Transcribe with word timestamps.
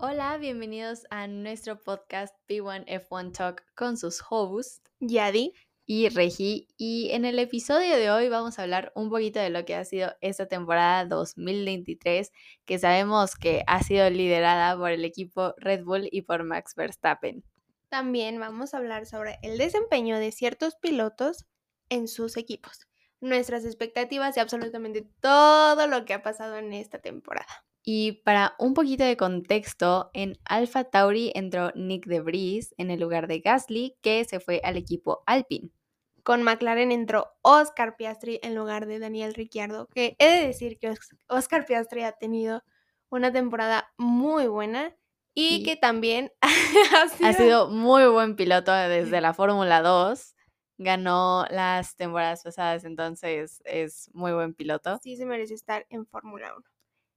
Hola, 0.00 0.38
bienvenidos 0.38 1.08
a 1.10 1.26
nuestro 1.26 1.82
podcast 1.82 2.32
P1 2.48 2.84
F1 2.86 3.32
Talk 3.32 3.64
con 3.74 3.96
sus 3.96 4.22
hosts 4.30 4.80
Yadi. 5.00 5.52
y 5.86 6.08
Regi. 6.08 6.68
Y 6.76 7.10
en 7.10 7.24
el 7.24 7.40
episodio 7.40 7.96
de 7.96 8.08
hoy 8.08 8.28
vamos 8.28 8.58
a 8.58 8.62
hablar 8.62 8.92
un 8.94 9.10
poquito 9.10 9.40
de 9.40 9.50
lo 9.50 9.64
que 9.64 9.74
ha 9.74 9.84
sido 9.84 10.12
esta 10.20 10.46
temporada 10.46 11.04
2023, 11.04 12.30
que 12.64 12.78
sabemos 12.78 13.34
que 13.34 13.64
ha 13.66 13.82
sido 13.82 14.08
liderada 14.08 14.78
por 14.78 14.92
el 14.92 15.04
equipo 15.04 15.56
Red 15.56 15.82
Bull 15.82 16.08
y 16.12 16.22
por 16.22 16.44
Max 16.44 16.76
Verstappen. 16.76 17.42
También 17.88 18.38
vamos 18.38 18.74
a 18.74 18.76
hablar 18.76 19.04
sobre 19.04 19.40
el 19.42 19.58
desempeño 19.58 20.20
de 20.20 20.30
ciertos 20.30 20.76
pilotos 20.76 21.44
en 21.88 22.06
sus 22.06 22.36
equipos, 22.36 22.86
nuestras 23.20 23.64
expectativas 23.64 24.36
y 24.36 24.40
absolutamente 24.40 25.10
todo 25.20 25.88
lo 25.88 26.04
que 26.04 26.14
ha 26.14 26.22
pasado 26.22 26.56
en 26.56 26.72
esta 26.72 27.00
temporada. 27.00 27.67
Y 27.90 28.20
para 28.22 28.54
un 28.58 28.74
poquito 28.74 29.02
de 29.02 29.16
contexto, 29.16 30.10
en 30.12 30.36
Alpha 30.44 30.84
Tauri 30.84 31.32
entró 31.34 31.70
Nick 31.74 32.04
de 32.04 32.20
Vries 32.20 32.74
en 32.76 32.90
el 32.90 33.00
lugar 33.00 33.28
de 33.28 33.40
Gasly, 33.40 33.96
que 34.02 34.26
se 34.26 34.40
fue 34.40 34.60
al 34.62 34.76
equipo 34.76 35.22
Alpine. 35.24 35.70
Con 36.22 36.42
McLaren 36.42 36.92
entró 36.92 37.28
Oscar 37.40 37.96
Piastri 37.96 38.40
en 38.42 38.54
lugar 38.54 38.84
de 38.84 38.98
Daniel 38.98 39.32
Ricciardo, 39.32 39.86
que 39.94 40.16
he 40.18 40.26
de 40.28 40.46
decir 40.48 40.78
que 40.78 40.90
Os- 40.90 41.16
Oscar 41.28 41.64
Piastri 41.64 42.02
ha 42.02 42.12
tenido 42.12 42.62
una 43.08 43.32
temporada 43.32 43.88
muy 43.96 44.48
buena 44.48 44.94
y, 45.34 45.60
Y- 45.60 45.62
que 45.62 45.76
también 45.76 46.30
ha 46.42 47.08
sido, 47.08 47.26
Ha 47.30 47.32
sido 47.32 47.68
muy 47.70 48.04
buen 48.08 48.36
piloto 48.36 48.70
desde 48.70 49.22
la 49.22 49.32
Fórmula 49.32 49.80
2. 49.80 50.34
Ganó 50.76 51.46
las 51.48 51.96
temporadas 51.96 52.42
pasadas, 52.42 52.84
entonces 52.84 53.62
es 53.64 54.10
muy 54.12 54.32
buen 54.32 54.52
piloto. 54.52 54.98
sí 55.02 55.16
se 55.16 55.24
merece 55.24 55.54
estar 55.54 55.86
en 55.88 56.04
Fórmula 56.06 56.52
1. 56.54 56.66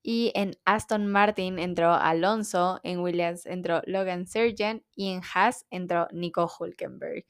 Y 0.04 0.32
en 0.36 0.58
Aston 0.66 1.08
Martin 1.08 1.60
entró 1.60 1.94
Alonso, 1.94 2.80
en 2.84 3.00
Williams 3.00 3.46
entró 3.46 3.82
Logan 3.86 4.26
Sargent 4.26 4.84
y 4.96 5.12
en 5.12 5.22
Haas 5.34 5.66
entró 5.70 6.08
Nico 6.12 6.50
Hulkenberg. 6.60 7.26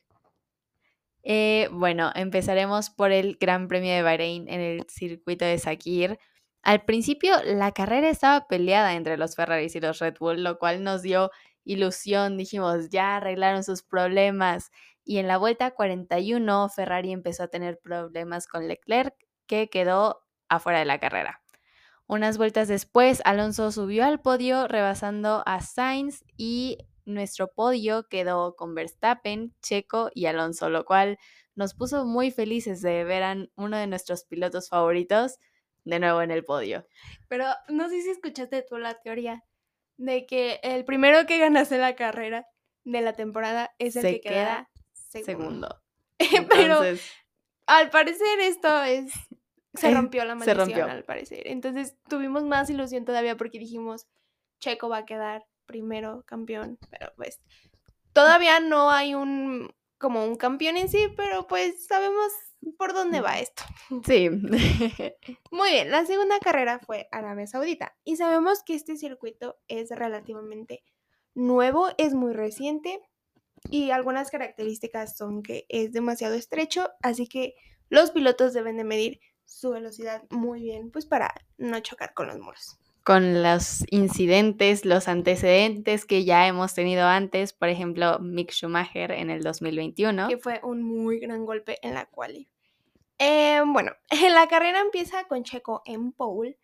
Eh, 1.23 1.69
bueno, 1.71 2.11
empezaremos 2.15 2.89
por 2.89 3.11
el 3.11 3.37
Gran 3.39 3.67
Premio 3.67 3.93
de 3.93 4.01
Bahrein 4.01 4.47
en 4.47 4.59
el 4.59 4.85
circuito 4.89 5.45
de 5.45 5.59
Sakir. 5.59 6.17
Al 6.63 6.83
principio 6.85 7.33
la 7.43 7.71
carrera 7.71 8.09
estaba 8.09 8.47
peleada 8.47 8.93
entre 8.95 9.17
los 9.17 9.35
Ferraris 9.35 9.75
y 9.75 9.79
los 9.81 9.99
Red 9.99 10.15
Bull, 10.19 10.43
lo 10.43 10.57
cual 10.59 10.83
nos 10.83 11.01
dio 11.01 11.31
ilusión. 11.63 12.37
Dijimos, 12.37 12.89
ya 12.89 13.17
arreglaron 13.17 13.63
sus 13.63 13.83
problemas. 13.83 14.71
Y 15.03 15.17
en 15.17 15.27
la 15.27 15.37
vuelta 15.37 15.71
41, 15.71 16.69
Ferrari 16.69 17.11
empezó 17.11 17.43
a 17.43 17.47
tener 17.47 17.79
problemas 17.79 18.47
con 18.47 18.67
Leclerc, 18.67 19.15
que 19.47 19.69
quedó 19.69 20.23
afuera 20.49 20.79
de 20.79 20.85
la 20.85 20.99
carrera. 20.99 21.40
Unas 22.11 22.37
vueltas 22.37 22.67
después, 22.67 23.21
Alonso 23.23 23.71
subió 23.71 24.03
al 24.03 24.19
podio 24.19 24.67
rebasando 24.67 25.43
a 25.45 25.61
Sainz 25.61 26.25
y 26.35 26.77
nuestro 27.05 27.53
podio 27.53 28.09
quedó 28.09 28.57
con 28.57 28.75
Verstappen, 28.75 29.55
Checo 29.61 30.11
y 30.13 30.25
Alonso, 30.25 30.69
lo 30.69 30.83
cual 30.83 31.17
nos 31.55 31.73
puso 31.73 32.03
muy 32.03 32.29
felices 32.29 32.81
de 32.81 33.05
ver 33.05 33.23
a 33.23 33.37
uno 33.55 33.77
de 33.77 33.87
nuestros 33.87 34.25
pilotos 34.25 34.67
favoritos 34.67 35.39
de 35.85 36.01
nuevo 36.01 36.21
en 36.21 36.31
el 36.31 36.43
podio. 36.43 36.85
Pero 37.29 37.45
no 37.69 37.87
sé 37.87 38.01
si 38.01 38.09
escuchaste 38.09 38.61
tú 38.61 38.77
la 38.77 38.95
teoría 38.95 39.45
de 39.95 40.25
que 40.25 40.59
el 40.63 40.83
primero 40.83 41.25
que 41.25 41.37
ganase 41.37 41.77
la 41.77 41.95
carrera 41.95 42.45
de 42.83 42.99
la 42.99 43.13
temporada 43.13 43.73
es 43.79 43.95
el 43.95 44.01
Se 44.01 44.11
que 44.15 44.19
queda 44.19 44.33
queda 44.33 44.69
segundo. 45.21 45.81
Segundo. 46.19 46.49
Pero 46.49 46.81
al 47.67 47.89
parecer 47.89 48.41
esto 48.41 48.83
es 48.83 49.13
se 49.73 49.91
rompió 49.91 50.25
la 50.25 50.35
maldición 50.35 50.57
rompió. 50.57 50.85
al 50.85 51.03
parecer. 51.03 51.43
Entonces 51.45 51.95
tuvimos 52.09 52.43
más 52.43 52.69
ilusión 52.69 53.05
todavía 53.05 53.37
porque 53.37 53.59
dijimos 53.59 54.07
Checo 54.59 54.89
va 54.89 54.99
a 54.99 55.05
quedar 55.05 55.45
primero 55.65 56.23
campeón, 56.25 56.77
pero 56.89 57.11
pues 57.15 57.41
todavía 58.13 58.59
no 58.59 58.91
hay 58.91 59.15
un 59.15 59.73
como 59.97 60.25
un 60.25 60.35
campeón 60.35 60.77
en 60.77 60.89
sí, 60.89 61.07
pero 61.15 61.47
pues 61.47 61.85
sabemos 61.85 62.31
por 62.77 62.93
dónde 62.93 63.21
va 63.21 63.39
esto. 63.39 63.63
sí. 64.05 64.29
Muy 65.51 65.71
bien, 65.71 65.91
la 65.91 66.05
segunda 66.05 66.39
carrera 66.39 66.79
fue 66.79 67.07
Arabia 67.11 67.47
Saudita 67.47 67.95
y 68.03 68.17
sabemos 68.17 68.63
que 68.63 68.75
este 68.75 68.97
circuito 68.97 69.59
es 69.67 69.89
relativamente 69.91 70.83
nuevo, 71.33 71.89
es 71.97 72.13
muy 72.13 72.33
reciente 72.33 72.99
y 73.69 73.91
algunas 73.91 74.31
características 74.31 75.15
son 75.15 75.43
que 75.43 75.65
es 75.69 75.93
demasiado 75.93 76.35
estrecho, 76.35 76.89
así 77.01 77.27
que 77.27 77.53
los 77.89 78.11
pilotos 78.11 78.53
deben 78.53 78.77
de 78.77 78.83
medir 78.83 79.19
su 79.51 79.71
velocidad 79.71 80.23
muy 80.29 80.61
bien, 80.61 80.91
pues 80.91 81.05
para 81.05 81.33
no 81.57 81.79
chocar 81.81 82.13
con 82.13 82.27
los 82.27 82.39
muros. 82.39 82.77
con 83.03 83.41
los 83.41 83.83
incidentes, 83.89 84.85
los 84.85 85.07
antecedentes 85.07 86.05
que 86.05 86.23
ya 86.23 86.47
hemos 86.47 86.75
tenido 86.75 87.07
antes, 87.07 87.51
por 87.51 87.67
ejemplo, 87.67 88.19
Mick 88.19 88.51
Schumacher 88.51 89.11
en 89.11 89.31
el 89.31 89.41
2021. 89.41 90.27
que 90.27 90.37
fue 90.37 90.59
un 90.63 90.83
muy 90.83 91.19
gran 91.19 91.45
golpe 91.45 91.79
en 91.81 91.95
la 91.95 92.05
quali. 92.05 92.47
Eh, 93.17 93.61
bueno, 93.65 93.91
la 94.33 94.47
carrera 94.47 94.81
empieza 94.81 95.23
con 95.27 95.43
Checo 95.43 95.81
en 95.85 96.11
pole, 96.11 96.59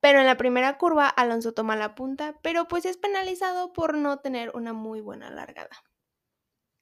pero 0.00 0.18
en 0.18 0.26
la 0.26 0.36
primera 0.36 0.78
curva 0.78 1.08
Alonso 1.08 1.54
toma 1.54 1.76
la 1.76 1.94
punta, 1.94 2.38
pero 2.42 2.66
pues 2.66 2.84
es 2.84 2.96
penalizado 2.96 3.72
por 3.72 3.94
no 3.94 4.18
tener 4.18 4.50
una 4.54 4.72
muy 4.72 5.00
buena 5.00 5.30
largada. 5.30 5.76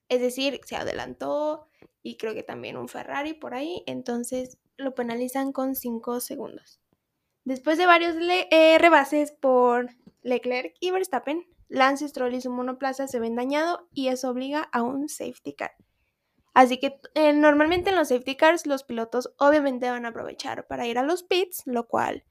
Es 0.09 0.21
decir, 0.21 0.59
se 0.65 0.77
adelantó 0.77 1.69
y 2.03 2.17
creo 2.17 2.35
que 2.35 2.43
también 2.43 2.79
un 2.79 2.89
Ferrari 2.89 3.35
por 3.35 3.55
ahí, 3.55 3.85
entonces 3.87 4.59
lo 4.81 4.95
penalizan 4.95 5.53
con 5.53 5.75
5 5.75 6.21
segundos. 6.21 6.81
Después 7.45 7.79
de 7.79 7.87
varios 7.87 8.17
eh, 8.51 8.79
rebases 8.79 9.33
por 9.33 9.89
Leclerc 10.23 10.75
y 10.81 10.91
Verstappen, 10.91 11.45
Lance 11.69 12.09
Stroll 12.09 12.35
y 12.35 12.41
su 12.41 12.51
monoplaza 12.51 13.07
se 13.07 13.21
ven 13.21 13.37
dañado 13.37 13.89
y 13.93 14.09
eso 14.09 14.31
obliga 14.31 14.69
a 14.73 14.83
un 14.83 15.09
safety 15.09 15.55
car. 15.55 15.73
Así 16.53 16.79
que 16.79 17.01
eh, 17.15 17.33
normalmente 17.33 17.91
en 17.91 17.97
los 17.97 18.09
safety 18.09 18.37
cars 18.37 18.67
los 18.67 18.83
pilotos 18.83 19.33
obviamente 19.39 19.89
van 19.89 20.05
a 20.05 20.09
aprovechar 20.09 20.67
para 20.67 20.87
ir 20.87 20.99
a 20.99 21.03
los 21.05 21.23
pits, 21.23 21.63
lo 21.65 21.87
cual, 21.87 22.25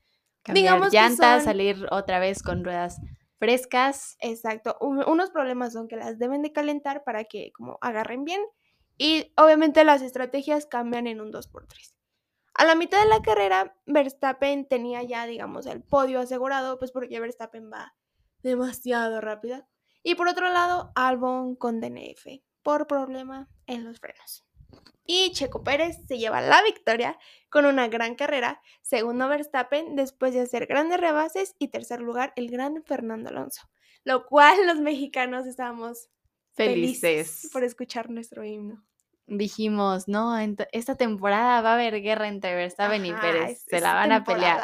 Cambiar 0.44 0.64
digamos 0.76 0.90
que 0.92 0.96
llantas, 0.98 1.38
son- 1.38 1.46
salir 1.46 1.88
otra 1.92 2.20
vez 2.20 2.44
con 2.44 2.64
ruedas 2.66 2.98
frescas. 3.40 4.18
exacto, 4.20 4.78
un- 4.82 5.04
unos 5.08 5.32
problemas 5.32 5.72
son 5.74 5.88
que 5.88 5.96
las 5.96 6.20
deben 6.20 6.42
de 6.42 6.52
calentar 6.52 7.04
para 7.06 7.24
que 7.24 7.52
como 7.54 7.78
agarren 7.82 8.26
bien 8.26 8.42
y 8.98 9.32
obviamente 9.38 9.86
las 9.86 10.02
estrategias 10.02 10.66
cambian 10.66 11.08
en 11.08 11.22
un 11.22 11.32
2x3. 11.32 11.96
A 12.54 12.66
la 12.66 12.76
mitad 12.76 13.02
de 13.02 13.10
la 13.10 13.22
carrera, 13.22 13.76
Verstappen 13.86 14.68
tenía 14.68 15.04
ya, 15.04 15.26
digamos, 15.26 15.66
el 15.66 15.82
podio 15.82 16.20
asegurado, 16.20 16.78
pues 16.80 16.92
porque 16.92 17.20
Verstappen 17.20 17.72
va 17.72 17.96
demasiado 18.42 19.22
rápido. 19.22 19.68
Y 20.04 20.16
por 20.16 20.28
otro 20.28 20.50
lado, 20.50 20.92
Albon 20.96 21.56
con 21.56 21.80
DNF 21.82 22.42
por 22.64 22.88
problema 22.88 23.50
en 23.68 23.84
los 23.84 24.00
frenos. 24.00 24.46
Y 25.06 25.32
Checo 25.32 25.64
Pérez 25.64 25.98
se 26.08 26.20
lleva 26.20 26.42
la 26.42 26.62
victoria 26.62 27.18
con 27.50 27.66
una 27.66 27.88
gran 27.88 28.16
carrera, 28.16 28.62
segundo 28.82 29.28
Verstappen 29.28 29.96
después 29.96 30.34
de 30.34 30.42
hacer 30.42 30.68
grandes 30.68 31.00
rebases 31.00 31.56
y 31.58 31.70
tercer 31.70 32.00
lugar 32.02 32.32
el 32.36 32.52
gran 32.52 32.84
Fernando 32.84 33.30
Alonso. 33.30 33.70
Lo 34.04 34.28
cual 34.28 34.68
los 34.68 34.80
mexicanos 34.80 35.48
estábamos 35.48 36.10
felices, 36.52 37.02
Felices. 37.02 37.50
por 37.52 37.64
escuchar 37.64 38.10
nuestro 38.10 38.44
himno. 38.46 38.86
Dijimos, 39.30 40.08
no, 40.08 40.38
esta 40.72 40.96
temporada 40.96 41.62
va 41.62 41.72
a 41.72 41.74
haber 41.76 42.02
guerra 42.02 42.28
entre 42.28 42.56
Verstappen 42.56 43.06
y 43.06 43.12
Pérez. 43.22 43.64
Se 43.68 43.80
la 43.82 43.94
van 43.94 44.12
a 44.12 44.24
pelear. 44.24 44.58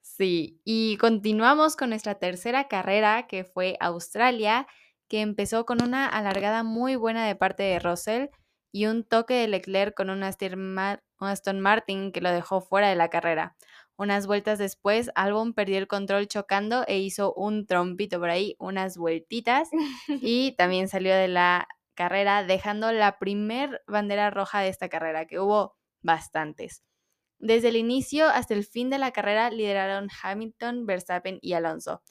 Sí, 0.00 0.60
y 0.64 0.96
continuamos 0.98 1.76
con 1.76 1.90
nuestra 1.90 2.16
tercera 2.16 2.68
carrera, 2.68 3.26
que 3.26 3.44
fue 3.44 3.76
Australia, 3.80 4.66
que 5.08 5.20
empezó 5.20 5.64
con 5.64 5.82
una 5.82 6.06
alargada 6.06 6.62
muy 6.62 6.96
buena 6.96 7.26
de 7.26 7.36
parte 7.36 7.62
de 7.62 7.78
Russell 7.78 8.26
y 8.72 8.86
un 8.86 9.04
toque 9.04 9.34
de 9.34 9.48
Leclerc 9.48 9.94
con 9.94 10.10
un 10.10 10.22
Aston, 10.22 10.58
Ma- 10.58 11.00
un 11.20 11.28
Aston 11.28 11.60
Martin 11.60 12.12
que 12.12 12.20
lo 12.20 12.30
dejó 12.30 12.60
fuera 12.60 12.88
de 12.88 12.96
la 12.96 13.08
carrera. 13.10 13.56
Unas 13.96 14.26
vueltas 14.26 14.58
después, 14.58 15.10
Albon 15.14 15.52
perdió 15.54 15.78
el 15.78 15.86
control 15.86 16.26
chocando 16.26 16.84
e 16.88 16.98
hizo 16.98 17.32
un 17.34 17.66
trompito 17.66 18.18
por 18.18 18.30
ahí, 18.30 18.56
unas 18.58 18.96
vueltitas, 18.96 19.68
y 20.08 20.56
también 20.56 20.88
salió 20.88 21.14
de 21.14 21.28
la 21.28 21.68
carrera 21.94 22.44
dejando 22.44 22.92
la 22.92 23.18
primer 23.18 23.82
bandera 23.86 24.30
roja 24.30 24.60
de 24.60 24.68
esta 24.68 24.88
carrera, 24.88 25.26
que 25.26 25.40
hubo 25.40 25.76
bastantes. 26.02 26.82
Desde 27.38 27.68
el 27.68 27.76
inicio 27.76 28.28
hasta 28.28 28.54
el 28.54 28.64
fin 28.64 28.88
de 28.88 28.98
la 28.98 29.10
carrera 29.10 29.50
lideraron 29.50 30.08
Hamilton, 30.22 30.86
Verstappen 30.86 31.38
y 31.42 31.54
Alonso. 31.54 32.02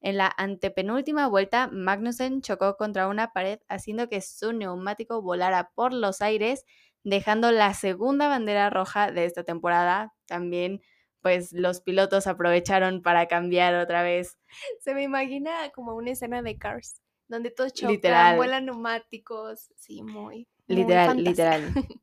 En 0.00 0.16
la 0.16 0.32
antepenúltima 0.36 1.28
vuelta, 1.28 1.68
Magnussen 1.70 2.40
chocó 2.40 2.76
contra 2.76 3.06
una 3.06 3.32
pared 3.32 3.60
haciendo 3.68 4.08
que 4.08 4.20
su 4.20 4.52
neumático 4.52 5.22
volara 5.22 5.70
por 5.74 5.92
los 5.92 6.22
aires, 6.22 6.64
dejando 7.04 7.52
la 7.52 7.74
segunda 7.74 8.28
bandera 8.28 8.70
roja 8.70 9.12
de 9.12 9.26
esta 9.26 9.44
temporada. 9.44 10.12
También, 10.26 10.80
pues 11.20 11.52
los 11.52 11.82
pilotos 11.82 12.26
aprovecharon 12.26 13.02
para 13.02 13.28
cambiar 13.28 13.74
otra 13.74 14.02
vez. 14.02 14.38
Se 14.80 14.94
me 14.94 15.02
imagina 15.02 15.70
como 15.74 15.94
una 15.94 16.12
escena 16.12 16.42
de 16.42 16.58
Cars, 16.58 17.00
donde 17.30 17.50
todos 17.50 17.72
chocan, 17.72 17.94
Literal. 17.94 18.36
vuelan 18.36 18.66
neumáticos. 18.66 19.70
Sí, 19.76 20.02
muy. 20.02 20.46
Literal, 20.66 21.22
literal. 21.22 21.62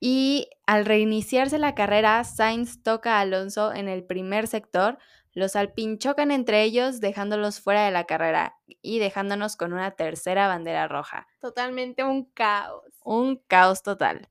Y 0.00 0.48
al 0.66 0.84
reiniciarse 0.86 1.58
la 1.58 1.74
carrera, 1.74 2.22
Sainz 2.22 2.82
toca 2.84 3.16
a 3.16 3.20
Alonso 3.22 3.72
en 3.74 3.88
el 3.88 4.04
primer 4.04 4.46
sector, 4.46 4.98
Los 5.32 5.56
Alpine 5.56 5.98
chocan 5.98 6.30
entre 6.30 6.62
ellos 6.62 7.00
dejándolos 7.00 7.60
fuera 7.60 7.84
de 7.84 7.90
la 7.90 8.04
carrera 8.04 8.56
y 8.80 9.00
dejándonos 9.00 9.56
con 9.56 9.72
una 9.72 9.90
tercera 9.96 10.46
bandera 10.46 10.86
roja. 10.86 11.26
Totalmente 11.40 12.04
un 12.04 12.26
caos. 12.26 12.84
Un 13.02 13.42
caos 13.48 13.82
total. 13.82 14.28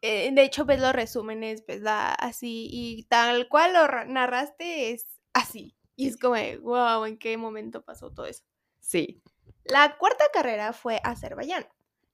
Eh, 0.00 0.30
de 0.32 0.42
hecho, 0.44 0.64
ves 0.64 0.80
los 0.80 0.92
resúmenes, 0.92 1.66
ves 1.66 1.80
la, 1.80 2.12
así, 2.12 2.68
y 2.70 3.02
tal 3.08 3.48
cual 3.48 3.72
lo 3.72 3.86
ra- 3.88 4.04
narraste 4.04 4.92
es 4.92 5.06
así. 5.32 5.74
Y 5.96 6.06
es 6.06 6.16
como, 6.16 6.36
wow, 6.62 7.04
¿en 7.04 7.18
qué 7.18 7.36
momento 7.36 7.82
pasó 7.82 8.12
todo 8.12 8.26
eso? 8.26 8.44
Sí. 8.80 9.20
La 9.64 9.96
cuarta 9.98 10.24
carrera 10.32 10.72
fue 10.72 11.00
Azerbaiyán, 11.04 11.66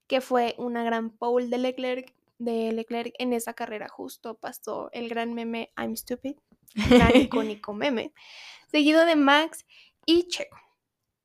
que 0.07 0.21
fue 0.21 0.55
una 0.59 0.85
gran 0.85 1.11
pole 1.11 1.47
de 1.49 1.59
Leclerc. 1.59 2.15
De 2.39 2.73
Leclerc 2.73 3.15
en 3.19 3.33
esa 3.33 3.55
carrera 3.55 3.89
justo 3.89 4.35
pasó 4.35 4.91
el 4.93 5.09
gran 5.09 5.35
meme 5.35 5.73
I'm 5.77 5.97
Stupid, 5.97 6.37
gran 6.75 7.15
icónico 7.17 7.73
meme, 7.73 8.13
seguido 8.67 9.07
de 9.07 9.15
Max 9.15 9.65
y 10.05 10.27
Checo. 10.27 10.59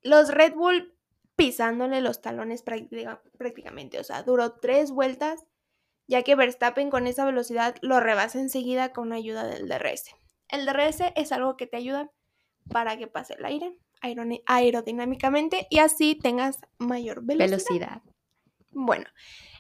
Los 0.03 0.29
Red 0.31 0.53
Bull 0.53 0.93
pisándole 1.35 2.01
los 2.01 2.21
talones 2.21 2.61
práctica- 2.61 3.23
prácticamente, 3.37 3.99
o 3.99 4.03
sea, 4.03 4.21
duró 4.21 4.53
tres 4.59 4.91
vueltas, 4.91 5.45
ya 6.05 6.21
que 6.21 6.35
Verstappen 6.35 6.91
con 6.91 7.07
esa 7.07 7.25
velocidad 7.25 7.75
lo 7.81 7.99
rebasa 7.99 8.39
enseguida 8.39 8.93
con 8.93 9.11
ayuda 9.11 9.45
del 9.47 9.67
DRS. 9.67 10.15
El 10.47 10.65
DRS 10.67 11.01
es 11.15 11.31
algo 11.31 11.57
que 11.57 11.65
te 11.65 11.77
ayuda 11.77 12.11
para 12.71 12.97
que 12.97 13.07
pase 13.07 13.33
el 13.33 13.45
aire 13.45 13.75
aerodinámicamente 14.01 15.67
y 15.69 15.79
así 15.79 16.15
tengas 16.15 16.59
mayor 16.77 17.23
velocidad. 17.23 17.49
Velocidad. 17.49 18.01
Bueno, 18.71 19.05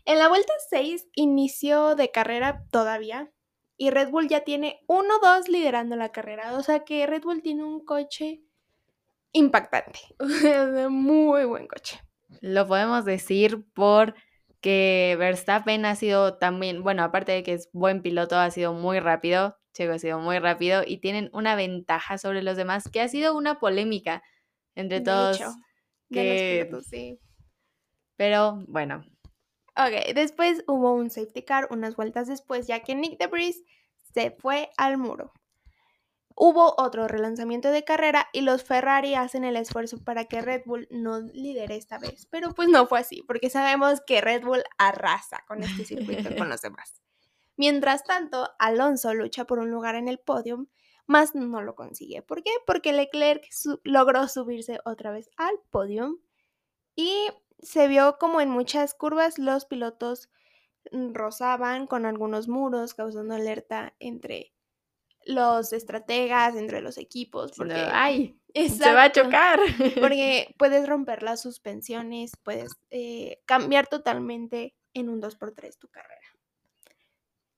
en 0.05 0.17
la 0.17 0.27
vuelta 0.27 0.53
6, 0.69 1.07
inicio 1.13 1.95
de 1.95 2.11
carrera 2.11 2.65
todavía. 2.71 3.31
Y 3.77 3.91
Red 3.91 4.09
Bull 4.09 4.27
ya 4.27 4.41
tiene 4.41 4.81
1-2 4.87 5.47
liderando 5.47 5.95
la 5.95 6.11
carrera. 6.11 6.57
O 6.57 6.63
sea 6.63 6.83
que 6.83 7.05
Red 7.07 7.23
Bull 7.23 7.41
tiene 7.41 7.63
un 7.63 7.85
coche 7.85 8.41
impactante. 9.31 9.99
Muy 10.89 11.45
buen 11.45 11.67
coche. 11.67 12.01
Lo 12.41 12.67
podemos 12.67 13.05
decir 13.05 13.65
porque 13.73 15.15
Verstappen 15.17 15.85
ha 15.85 15.95
sido 15.95 16.37
también, 16.37 16.83
bueno, 16.83 17.03
aparte 17.03 17.31
de 17.31 17.43
que 17.43 17.53
es 17.53 17.69
buen 17.71 18.01
piloto, 18.01 18.37
ha 18.37 18.49
sido 18.51 18.73
muy 18.73 18.99
rápido. 18.99 19.58
Checo 19.73 19.93
ha 19.93 19.99
sido 19.99 20.19
muy 20.19 20.39
rápido 20.39 20.83
y 20.85 20.97
tienen 20.97 21.29
una 21.33 21.55
ventaja 21.55 22.17
sobre 22.17 22.41
los 22.43 22.57
demás 22.57 22.89
que 22.91 23.01
ha 23.01 23.07
sido 23.07 23.35
una 23.35 23.59
polémica 23.59 24.23
entre 24.75 24.99
De 24.99 25.05
todos. 25.05 25.35
hecho, 25.37 25.51
de 26.09 26.21
que- 26.21 26.29
los 26.33 26.41
pilotos, 26.69 26.87
sí. 26.87 27.19
Pero 28.17 28.63
bueno, 28.67 29.03
Ok, 29.75 30.13
después 30.13 30.63
hubo 30.67 30.93
un 30.93 31.09
safety 31.09 31.43
car 31.43 31.67
unas 31.71 31.95
vueltas 31.95 32.27
después, 32.27 32.67
ya 32.67 32.81
que 32.81 32.95
Nick 32.95 33.17
DeVries 33.17 33.63
se 34.13 34.31
fue 34.31 34.69
al 34.77 34.97
muro. 34.97 35.31
Hubo 36.35 36.73
otro 36.77 37.07
relanzamiento 37.07 37.69
de 37.71 37.83
carrera 37.85 38.27
y 38.33 38.41
los 38.41 38.63
Ferrari 38.63 39.15
hacen 39.15 39.43
el 39.45 39.55
esfuerzo 39.55 40.03
para 40.03 40.25
que 40.25 40.41
Red 40.41 40.63
Bull 40.65 40.87
no 40.89 41.19
lidere 41.21 41.75
esta 41.77 41.97
vez, 41.97 42.25
pero 42.29 42.53
pues 42.53 42.67
no 42.67 42.87
fue 42.87 42.99
así, 42.99 43.23
porque 43.27 43.49
sabemos 43.49 44.01
que 44.05 44.19
Red 44.21 44.43
Bull 44.43 44.63
arrasa 44.77 45.43
con 45.47 45.63
este 45.63 45.85
circuito 45.85 46.29
con 46.35 46.49
los 46.49 46.61
demás. 46.61 47.01
Mientras 47.59 48.05
tanto, 48.05 48.49
Alonso 48.57 49.13
lucha 49.13 49.43
por 49.43 49.59
un 49.59 49.69
lugar 49.69 49.95
en 49.95 50.07
el 50.07 50.17
podium, 50.17 50.67
más 51.07 51.35
no 51.35 51.61
lo 51.61 51.75
consigue. 51.75 52.21
¿Por 52.21 52.41
qué? 52.41 52.51
Porque 52.65 52.93
Leclerc 52.93 53.43
su- 53.51 53.81
logró 53.83 54.29
subirse 54.29 54.79
otra 54.85 55.11
vez 55.11 55.29
al 55.35 55.59
podium 55.69 56.19
y 56.95 57.27
se 57.61 57.89
vio 57.89 58.17
como 58.17 58.39
en 58.39 58.49
muchas 58.49 58.93
curvas 58.93 59.37
los 59.39 59.65
pilotos 59.65 60.29
mm, 60.93 61.11
rozaban 61.13 61.85
con 61.85 62.05
algunos 62.05 62.47
muros, 62.47 62.93
causando 62.93 63.35
alerta 63.35 63.93
entre 63.99 64.53
los 65.25 65.73
estrategas, 65.73 66.55
entre 66.55 66.79
los 66.79 66.97
equipos. 66.97 67.51
Porque, 67.57 67.73
¡ay! 67.91 68.39
Se 68.85 68.93
va 68.93 69.03
a 69.03 69.11
chocar. 69.11 69.59
Porque 69.99 70.55
puedes 70.57 70.87
romper 70.87 71.23
las 71.23 71.41
suspensiones, 71.41 72.31
puedes 72.41 72.71
eh, 72.89 73.41
cambiar 73.45 73.87
totalmente 73.87 74.77
en 74.93 75.09
un 75.09 75.21
2x3 75.21 75.77
tu 75.77 75.89
carrera. 75.89 76.18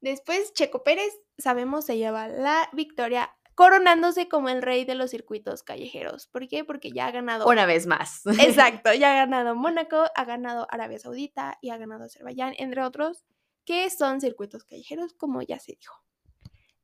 Después, 0.02 0.54
Checo 0.54 0.84
Pérez, 0.84 1.14
sabemos, 1.38 1.86
se 1.86 1.98
lleva 1.98 2.28
la 2.28 2.70
victoria 2.74 3.32
coronándose 3.56 4.28
como 4.28 4.50
el 4.50 4.64
rey 4.64 4.86
de 4.86 4.96
los 4.96 5.12
circuitos 5.12 5.62
callejeros. 5.62 6.28
¿Por 6.28 6.48
qué? 6.48 6.64
Porque 6.66 6.92
ya 6.92 7.06
ha 7.06 7.12
ganado 7.12 7.46
Una 7.48 7.68
vez 7.68 7.86
más. 7.86 8.26
Exacto, 8.40 8.94
ya 9.00 9.12
ha 9.12 9.16
ganado 9.16 9.56
Mónaco, 9.56 10.06
ha 10.16 10.26
ganado 10.26 10.68
Arabia 10.72 10.98
Saudita 10.98 11.58
y 11.62 11.70
ha 11.70 11.78
ganado 11.78 12.06
Azerbaiyán, 12.06 12.56
entre 12.58 12.84
otros, 12.84 13.26
que 13.66 13.90
son 13.92 14.22
circuitos 14.22 14.64
callejeros, 14.64 15.14
como 15.14 15.44
ya 15.44 15.60
se 15.60 15.74
dijo. 15.74 16.04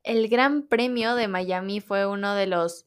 El 0.03 0.29
Gran 0.29 0.67
Premio 0.67 1.15
de 1.15 1.27
Miami 1.27 1.81
fue 1.81 2.05
uno 2.05 2.35
de 2.35 2.47
los... 2.47 2.85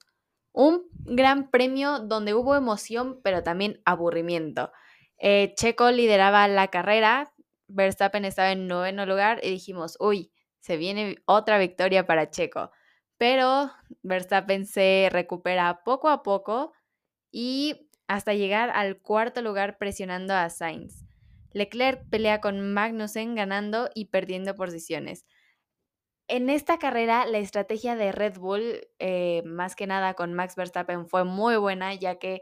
Un 0.52 0.82
gran 1.04 1.50
premio 1.50 2.00
donde 2.00 2.34
hubo 2.34 2.56
emoción, 2.56 3.20
pero 3.22 3.42
también 3.42 3.80
aburrimiento. 3.84 4.72
Eh, 5.18 5.54
Checo 5.56 5.90
lideraba 5.90 6.48
la 6.48 6.68
carrera, 6.68 7.32
Verstappen 7.72 8.24
estaba 8.24 8.52
en 8.52 8.66
noveno 8.66 9.06
lugar 9.06 9.40
y 9.42 9.50
dijimos, 9.50 9.96
uy, 10.00 10.32
se 10.60 10.76
viene 10.76 11.16
otra 11.24 11.58
victoria 11.58 12.06
para 12.06 12.30
Checo. 12.30 12.70
Pero 13.16 13.70
Verstappen 14.02 14.66
se 14.66 15.08
recupera 15.10 15.82
poco 15.84 16.08
a 16.08 16.22
poco 16.22 16.72
y 17.30 17.90
hasta 18.06 18.34
llegar 18.34 18.70
al 18.70 19.00
cuarto 19.00 19.42
lugar 19.42 19.78
presionando 19.78 20.34
a 20.34 20.50
Sainz. 20.50 21.04
Leclerc 21.52 22.08
pelea 22.10 22.40
con 22.40 22.72
Magnussen 22.72 23.34
ganando 23.34 23.90
y 23.94 24.06
perdiendo 24.06 24.54
posiciones. 24.54 25.26
En 26.28 26.48
esta 26.48 26.78
carrera, 26.78 27.26
la 27.26 27.38
estrategia 27.38 27.96
de 27.96 28.12
Red 28.12 28.38
Bull, 28.38 28.88
eh, 29.00 29.42
más 29.44 29.74
que 29.74 29.86
nada 29.86 30.14
con 30.14 30.32
Max 30.32 30.54
Verstappen, 30.54 31.08
fue 31.08 31.24
muy 31.24 31.56
buena, 31.56 31.92
ya 31.94 32.20
que 32.20 32.40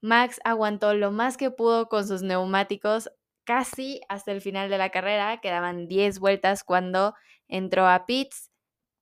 Max 0.00 0.40
aguantó 0.44 0.94
lo 0.94 1.10
más 1.10 1.36
que 1.36 1.50
pudo 1.50 1.88
con 1.88 2.08
sus 2.08 2.22
neumáticos 2.22 3.10
casi 3.44 4.00
hasta 4.08 4.32
el 4.32 4.40
final 4.40 4.70
de 4.70 4.78
la 4.78 4.90
carrera. 4.90 5.40
Quedaban 5.40 5.88
10 5.88 6.18
vueltas 6.18 6.64
cuando 6.64 7.14
entró 7.48 7.86
a 7.86 8.06
pits, 8.06 8.50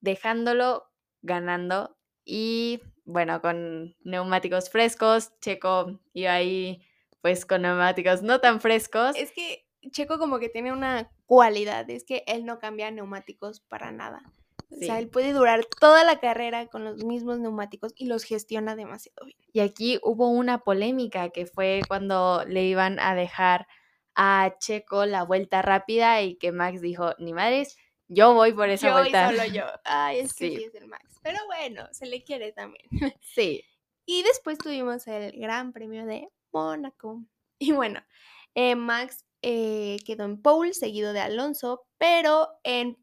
dejándolo 0.00 0.84
ganando. 1.22 1.96
Y 2.24 2.82
bueno, 3.04 3.40
con 3.40 3.96
neumáticos 4.04 4.70
frescos, 4.70 5.32
Checo 5.40 6.00
iba 6.12 6.34
ahí 6.34 6.82
pues 7.20 7.46
con 7.46 7.62
neumáticos 7.62 8.22
no 8.22 8.40
tan 8.40 8.60
frescos. 8.60 9.16
Es 9.16 9.32
que 9.32 9.66
Checo 9.90 10.18
como 10.18 10.38
que 10.38 10.48
tiene 10.48 10.72
una 10.72 11.10
cualidad, 11.26 11.88
es 11.90 12.04
que 12.04 12.24
él 12.26 12.44
no 12.44 12.58
cambia 12.58 12.90
neumáticos 12.90 13.60
para 13.60 13.92
nada. 13.92 14.22
O 14.70 14.76
sea, 14.76 14.98
él 14.98 15.08
puede 15.08 15.32
durar 15.32 15.64
toda 15.64 16.04
la 16.04 16.20
carrera 16.20 16.66
con 16.66 16.84
los 16.84 17.02
mismos 17.02 17.38
neumáticos 17.38 17.94
y 17.96 18.04
los 18.04 18.24
gestiona 18.24 18.76
demasiado 18.76 19.24
bien. 19.24 19.38
Y 19.52 19.60
aquí 19.60 19.98
hubo 20.02 20.28
una 20.28 20.58
polémica 20.58 21.30
que 21.30 21.46
fue 21.46 21.80
cuando 21.88 22.44
le 22.46 22.64
iban 22.64 23.00
a 23.00 23.14
dejar 23.14 23.66
a 24.20 24.56
Checo 24.58 25.06
la 25.06 25.22
vuelta 25.22 25.62
rápida 25.62 26.20
y 26.22 26.34
que 26.34 26.50
Max 26.50 26.80
dijo, 26.82 27.14
ni 27.18 27.32
madres, 27.32 27.78
yo 28.08 28.34
voy 28.34 28.52
por 28.52 28.68
esa 28.68 28.88
yo 28.88 28.92
vuelta. 28.94 29.28
solo 29.30 29.44
yo. 29.46 29.62
Ay, 29.84 30.18
es 30.18 30.34
que 30.34 30.48
Sí. 30.50 30.56
sí 30.56 30.64
es 30.64 30.74
el 30.74 30.88
Max. 30.88 31.20
Pero 31.22 31.38
bueno, 31.46 31.86
se 31.92 32.06
le 32.06 32.24
quiere 32.24 32.52
también. 32.52 32.84
Sí. 33.22 33.62
Y 34.06 34.22
después 34.24 34.58
tuvimos 34.58 35.06
el 35.06 35.32
Gran 35.38 35.72
Premio 35.72 36.04
de 36.04 36.28
Mónaco. 36.52 37.22
Y 37.60 37.72
bueno, 37.72 38.00
eh, 38.54 38.74
Max 38.74 39.24
eh, 39.42 39.96
quedó 40.04 40.24
en 40.24 40.40
pole, 40.42 40.74
seguido 40.74 41.12
de 41.12 41.20
Alonso, 41.20 41.86
pero 41.98 42.48
en 42.64 42.96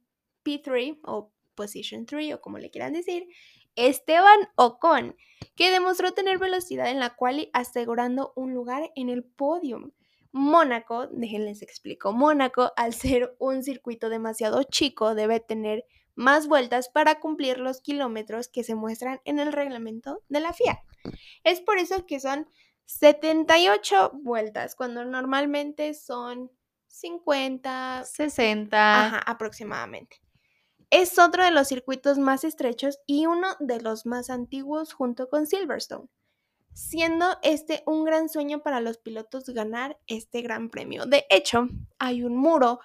P3 0.44 1.00
o 1.04 1.32
Position 1.56 2.06
3 2.06 2.34
o 2.36 2.42
como 2.42 2.58
le 2.58 2.70
quieran 2.72 2.94
decir, 2.94 3.28
Esteban 3.76 4.48
Ocon, 4.56 5.16
que 5.56 5.72
demostró 5.72 6.14
tener 6.14 6.38
velocidad 6.40 6.90
en 6.90 7.00
la 7.00 7.16
quali 7.16 7.50
asegurando 7.54 8.32
un 8.36 8.54
lugar 8.54 8.92
en 8.96 9.10
el 9.10 9.24
podium. 9.24 9.92
Mónaco, 10.38 11.08
déjenles 11.08 11.62
explico, 11.62 12.12
Mónaco 12.12 12.74
al 12.75 12.94
ser 12.94 13.34
un 13.39 13.63
circuito 13.63 14.10
demasiado 14.10 14.63
chico 14.63 15.15
debe 15.15 15.39
tener 15.39 15.86
más 16.13 16.50
vueltas 16.50 16.89
para 16.89 17.22
cumplir 17.22 17.58
los 17.58 17.80
kilómetros 17.80 18.50
que 18.50 18.65
se 18.65 18.75
muestran 18.75 19.22
en 19.24 19.39
el 19.39 19.54
reglamento 19.54 20.24
de 20.27 20.42
la 20.42 20.51
FIA. 20.51 20.84
Es 21.46 21.62
por 21.62 21.77
eso 21.77 22.06
que 22.06 22.20
son 22.20 22.50
78 22.84 24.12
vueltas, 24.13 24.75
cuando 24.75 25.06
normalmente 25.06 25.94
son 25.94 26.51
50, 26.88 28.04
60. 28.04 29.06
ajá, 29.06 29.20
aproximadamente. 29.20 30.22
Es 30.89 31.18
otro 31.18 31.46
de 31.46 31.51
los 31.51 31.70
circuitos 31.70 32.18
más 32.18 32.44
estrechos 32.44 33.00
y 33.06 33.25
uno 33.25 33.48
de 33.62 33.80
los 33.80 34.06
más 34.06 34.30
antiguos 34.30 34.92
junto 34.92 35.30
con 35.30 35.48
Silverstone, 35.48 36.10
siendo 36.75 37.38
este 37.41 37.84
un 37.86 38.03
gran 38.03 38.27
sueño 38.27 38.62
para 38.62 38.82
los 38.82 38.98
pilotos 38.98 39.50
ganar 39.50 39.98
este 40.08 40.41
gran 40.41 40.70
premio. 40.70 41.05
De 41.05 41.25
hecho, 41.29 41.70
hay 41.98 42.22
un 42.22 42.36
muro 42.36 42.82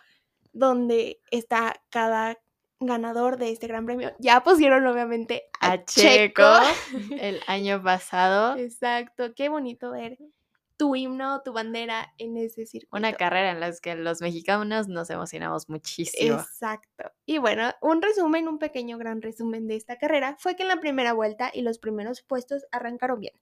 donde 0.53 1.21
está 1.31 1.83
cada 1.91 2.39
ganador 2.79 3.37
de 3.37 3.51
este 3.51 3.67
gran 3.67 3.85
premio. 3.85 4.13
Ya 4.21 4.43
pusieron 4.43 4.87
obviamente 4.87 5.43
a, 5.61 5.73
A 5.73 5.85
Checo 5.85 6.43
el 7.21 7.41
año 7.49 7.83
pasado. 7.83 8.57
Exacto, 8.57 9.35
qué 9.35 9.49
bonito 9.49 9.91
ver 9.91 10.19
tu 10.77 10.97
himno, 10.97 11.43
tu 11.43 11.53
bandera 11.53 12.15
en 12.17 12.39
ese 12.39 12.65
circuito. 12.65 12.97
Una 12.97 13.13
carrera 13.13 13.51
en 13.51 13.61
la 13.61 13.71
que 13.83 13.97
los 13.97 14.23
mexicanos 14.23 14.89
nos 14.89 15.11
emocionamos 15.11 15.69
muchísimo. 15.69 16.37
Exacto. 16.37 17.13
Y 17.27 17.37
bueno, 17.37 17.71
un 17.83 18.01
resumen, 18.01 18.49
un 18.49 18.59
pequeño 18.59 18.97
gran 18.97 19.21
resumen 19.21 19.67
de 19.67 19.77
esta 19.77 19.99
carrera 19.99 20.37
fue 20.39 20.57
que 20.57 20.63
en 20.63 20.69
la 20.69 20.81
primera 20.81 21.13
vuelta 21.13 21.51
y 21.53 21.61
los 21.61 21.79
primeros 21.79 22.23
puestos 22.23 22.65
arrancaron 22.73 23.21
bien. 23.21 23.35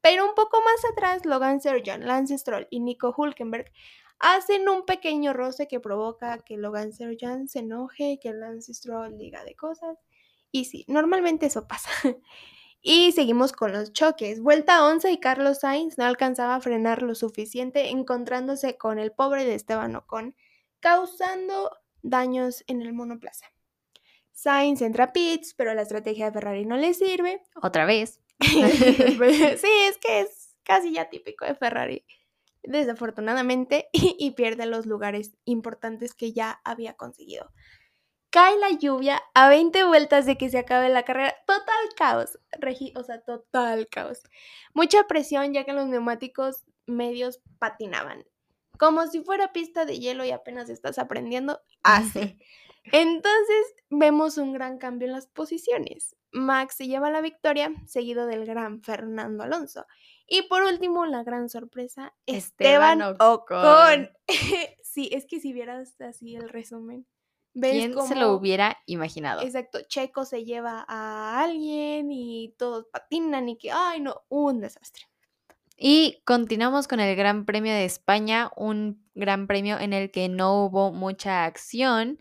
Pero 0.00 0.26
un 0.26 0.34
poco 0.34 0.60
más 0.60 0.84
atrás, 0.92 1.24
Logan 1.24 1.60
Sergeant, 1.60 2.04
Lance 2.04 2.38
Stroll 2.38 2.66
y 2.70 2.80
Nico 2.80 3.14
Hulkenberg 3.16 3.72
hacen 4.18 4.68
un 4.68 4.84
pequeño 4.84 5.32
roce 5.32 5.68
que 5.68 5.80
provoca 5.80 6.38
que 6.38 6.56
Logan 6.56 6.92
Sergeant 6.92 7.48
se 7.48 7.60
enoje, 7.60 8.18
que 8.20 8.32
Lance 8.32 8.74
Stroll 8.74 9.16
diga 9.18 9.44
de 9.44 9.54
cosas. 9.54 9.98
Y 10.50 10.64
sí, 10.64 10.84
normalmente 10.88 11.46
eso 11.46 11.66
pasa. 11.66 11.90
Y 12.80 13.10
seguimos 13.12 13.52
con 13.52 13.72
los 13.72 13.92
choques. 13.92 14.40
Vuelta 14.40 14.86
11 14.86 15.10
y 15.10 15.18
Carlos 15.18 15.58
Sainz 15.58 15.98
no 15.98 16.04
alcanzaba 16.04 16.54
a 16.54 16.60
frenar 16.60 17.02
lo 17.02 17.14
suficiente, 17.16 17.90
encontrándose 17.90 18.76
con 18.76 19.00
el 19.00 19.10
pobre 19.10 19.44
de 19.44 19.56
Esteban 19.56 19.96
Ocon, 19.96 20.36
causando 20.78 21.76
daños 22.02 22.62
en 22.68 22.82
el 22.82 22.92
monoplaza. 22.92 23.46
Sainz 24.30 24.80
entra 24.82 25.04
a 25.04 25.12
pits, 25.12 25.54
pero 25.54 25.74
la 25.74 25.82
estrategia 25.82 26.26
de 26.26 26.32
Ferrari 26.32 26.64
no 26.64 26.76
le 26.76 26.94
sirve. 26.94 27.42
Otra 27.60 27.84
vez. 27.84 28.20
sí, 28.40 29.68
es 29.88 29.98
que 29.98 30.20
es 30.20 30.54
casi 30.62 30.92
ya 30.92 31.08
típico 31.08 31.44
de 31.44 31.54
Ferrari, 31.54 32.04
desafortunadamente, 32.62 33.88
y, 33.92 34.30
pierde 34.32 34.66
los 34.66 34.86
lugares 34.86 35.36
importantes 35.44 36.14
que 36.14 36.32
ya 36.32 36.60
había 36.64 36.94
conseguido. 36.94 37.52
Cae 38.30 38.58
la 38.58 38.70
lluvia 38.70 39.22
a 39.32 39.48
20 39.48 39.84
vueltas 39.84 40.26
de 40.26 40.36
que 40.36 40.50
se 40.50 40.58
acabe 40.58 40.90
la 40.90 41.04
carrera. 41.04 41.34
Total 41.46 41.88
caos, 41.96 42.38
Regi, 42.52 42.92
o 42.94 43.02
sea, 43.02 43.22
total 43.22 43.88
caos. 43.88 44.20
Mucha 44.74 45.06
presión 45.06 45.54
ya 45.54 45.64
que 45.64 45.72
los 45.72 45.86
neumáticos 45.86 46.66
medios 46.86 47.40
patinaban. 47.58 48.26
Como 48.78 49.06
si 49.06 49.22
fuera 49.22 49.52
pista 49.52 49.86
de 49.86 49.98
hielo 49.98 50.24
y 50.26 50.30
apenas 50.30 50.68
estás 50.68 50.98
aprendiendo, 50.98 51.60
así. 51.82 52.38
Entonces 52.92 53.74
vemos 53.90 54.38
un 54.38 54.52
gran 54.52 54.78
cambio 54.78 55.06
en 55.06 55.12
las 55.12 55.26
posiciones. 55.26 56.16
Max 56.32 56.76
se 56.76 56.86
lleva 56.86 57.10
la 57.10 57.20
victoria, 57.20 57.72
seguido 57.86 58.26
del 58.26 58.44
gran 58.44 58.82
Fernando 58.82 59.44
Alonso. 59.44 59.86
Y 60.26 60.42
por 60.42 60.62
último, 60.62 61.06
la 61.06 61.22
gran 61.22 61.48
sorpresa, 61.48 62.14
Esteban, 62.26 63.02
Ocon. 63.18 64.10
sí, 64.82 65.08
es 65.12 65.26
que 65.26 65.40
si 65.40 65.52
vieras 65.52 65.98
así 66.00 66.36
el 66.36 66.48
resumen. 66.50 67.06
¿Quién 67.54 67.94
se 68.06 68.14
lo 68.14 68.32
hubiera 68.34 68.78
imaginado? 68.86 69.42
Exacto, 69.42 69.80
Checo 69.88 70.24
se 70.24 70.44
lleva 70.44 70.84
a 70.86 71.42
alguien 71.42 72.12
y 72.12 72.54
todos 72.58 72.86
patinan 72.92 73.48
y 73.48 73.56
que, 73.56 73.72
ay 73.72 74.00
no, 74.00 74.22
un 74.28 74.60
desastre. 74.60 75.04
Y 75.76 76.22
continuamos 76.24 76.88
con 76.88 77.00
el 77.00 77.16
Gran 77.16 77.44
Premio 77.44 77.72
de 77.72 77.84
España, 77.84 78.50
un 78.56 79.04
gran 79.14 79.46
premio 79.46 79.78
en 79.78 79.92
el 79.92 80.10
que 80.10 80.28
no 80.28 80.64
hubo 80.64 80.92
mucha 80.92 81.44
acción. 81.44 82.18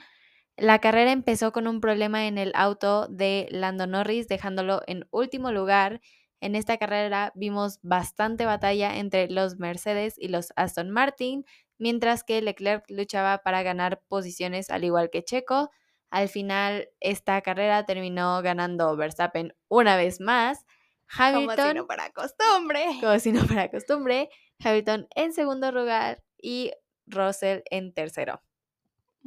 La 0.58 0.80
carrera 0.80 1.12
empezó 1.12 1.52
con 1.52 1.68
un 1.68 1.80
problema 1.82 2.26
en 2.26 2.40
el 2.40 2.52
auto 2.56 3.08
de 3.08 3.48
Lando 3.52 3.86
Norris, 3.86 4.28
dejándolo 4.28 4.82
en 4.88 5.08
último 5.12 5.52
lugar. 5.52 6.02
En 6.42 6.56
esta 6.56 6.78
carrera 6.78 7.32
vimos 7.36 7.80
bastante 7.84 8.44
batalla 8.48 8.98
entre 8.98 9.30
los 9.30 9.60
Mercedes 9.60 10.16
y 10.18 10.30
los 10.30 10.54
Aston 10.56 10.90
Martin, 10.90 11.46
mientras 11.78 12.24
que 12.24 12.42
Leclerc 12.42 12.86
luchaba 12.90 13.38
para 13.44 13.62
ganar 13.62 14.02
posiciones 14.08 14.72
al 14.72 14.84
igual 14.84 15.12
que 15.12 15.24
Checo. 15.24 15.70
Al 16.10 16.28
final, 16.28 16.90
esta 17.02 17.40
carrera 17.42 17.86
terminó 17.86 18.42
ganando 18.42 18.96
Verstappen 18.98 19.54
una 19.68 19.96
vez 19.96 20.20
más. 20.20 20.66
Hamilton, 21.08 21.56
como 21.56 21.68
si 21.68 21.74
no 21.76 21.88
para 21.88 22.10
costumbre. 22.10 22.86
Como 23.00 23.20
si 23.20 23.32
no 23.32 23.46
para 23.46 23.70
costumbre. 23.70 24.30
Hamilton 24.64 25.08
en 25.16 25.34
segundo 25.34 25.72
lugar 25.72 26.24
y 26.42 26.72
Russell 27.06 27.62
en 27.70 27.94
tercero 27.94 28.42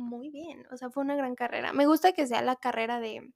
muy 0.01 0.31
bien, 0.31 0.67
o 0.71 0.77
sea, 0.77 0.91
fue 0.91 1.03
una 1.03 1.15
gran 1.15 1.35
carrera. 1.35 1.73
Me 1.73 1.87
gusta 1.87 2.13
que 2.13 2.27
sea 2.27 2.43
la 2.43 2.57
carrera 2.57 3.01
de, 3.01 3.33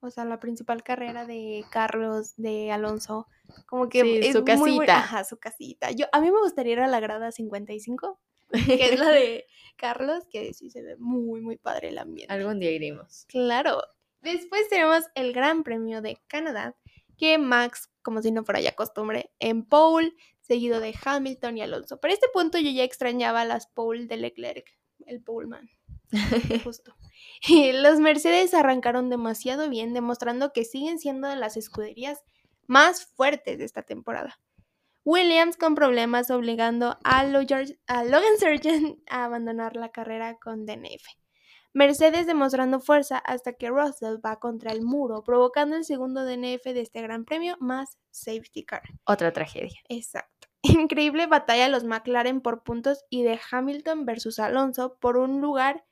o 0.00 0.10
sea, 0.10 0.24
la 0.24 0.40
principal 0.40 0.82
carrera 0.82 1.26
de 1.26 1.64
Carlos, 1.70 2.34
de 2.36 2.72
Alonso, 2.72 3.26
como 3.66 3.88
que 3.88 4.20
es 4.20 4.32
su 4.32 4.44
casita. 4.44 4.98
ajá, 4.98 5.24
su 5.24 5.38
casita. 5.38 5.90
Yo, 5.90 6.06
a 6.12 6.20
mí 6.20 6.30
me 6.30 6.40
gustaría 6.40 6.72
ir 6.72 6.80
a 6.80 6.88
la 6.88 7.00
grada 7.00 7.30
55, 7.30 8.20
que 8.66 8.84
es 8.92 8.98
la 8.98 9.10
de 9.10 9.46
Carlos, 9.76 10.24
que 10.30 10.54
sí 10.54 10.70
se 10.70 10.82
ve 10.82 10.96
muy, 10.96 11.40
muy 11.40 11.56
padre 11.56 11.88
el 11.88 11.98
ambiente. 11.98 12.32
Algún 12.32 12.58
día 12.58 12.70
iremos. 12.70 13.26
Claro. 13.28 13.82
Después 14.20 14.68
tenemos 14.68 15.04
el 15.14 15.32
Gran 15.32 15.62
Premio 15.62 16.02
de 16.02 16.20
Canadá, 16.26 16.76
que 17.16 17.38
Max, 17.38 17.90
como 18.02 18.22
si 18.22 18.32
no 18.32 18.44
fuera 18.44 18.60
ya 18.60 18.74
costumbre, 18.74 19.32
en 19.38 19.64
pole, 19.64 20.12
seguido 20.40 20.80
de 20.80 20.94
Hamilton 21.04 21.58
y 21.58 21.62
Alonso. 21.62 22.00
Para 22.00 22.14
este 22.14 22.26
punto 22.32 22.58
yo 22.58 22.70
ya 22.70 22.82
extrañaba 22.82 23.44
las 23.44 23.66
pole 23.68 24.06
de 24.06 24.16
Leclerc, 24.16 24.66
el 25.06 25.22
poleman. 25.22 25.68
Justo. 26.64 26.94
los 27.48 28.00
Mercedes 28.00 28.54
arrancaron 28.54 29.10
demasiado 29.10 29.68
bien, 29.68 29.94
demostrando 29.94 30.52
que 30.52 30.64
siguen 30.64 30.98
siendo 30.98 31.28
de 31.28 31.36
las 31.36 31.56
escuderías 31.56 32.22
más 32.66 33.06
fuertes 33.06 33.58
de 33.58 33.64
esta 33.64 33.82
temporada. 33.82 34.40
Williams 35.04 35.56
con 35.56 35.74
problemas 35.74 36.30
obligando 36.30 36.98
a, 37.02 37.24
Logan 37.24 38.38
Sargent 38.38 38.98
a 39.08 39.24
abandonar 39.24 39.74
la 39.74 39.90
carrera 39.90 40.36
con 40.38 40.66
DNF. 40.66 41.02
Mercedes 41.72 42.26
demostrando 42.26 42.80
fuerza 42.80 43.18
hasta 43.18 43.54
que 43.54 43.70
Russell 43.70 44.16
va 44.24 44.38
contra 44.38 44.72
el 44.72 44.82
muro, 44.82 45.22
provocando 45.22 45.76
el 45.76 45.84
segundo 45.84 46.24
DNF 46.24 46.64
de 46.64 46.80
este 46.80 47.00
gran 47.00 47.24
premio 47.24 47.56
más 47.60 47.96
safety 48.10 48.64
car. 48.64 48.82
Otra 49.04 49.32
tragedia. 49.32 49.80
Exacto. 49.88 50.48
Increíble 50.62 51.26
batalla 51.26 51.68
los 51.68 51.84
McLaren 51.84 52.42
por 52.42 52.62
puntos 52.62 53.04
y 53.08 53.22
de 53.22 53.40
Hamilton 53.50 54.04
versus 54.04 54.38
Alonso 54.38 54.98
por 55.00 55.16
un 55.16 55.40
lugar 55.40 55.84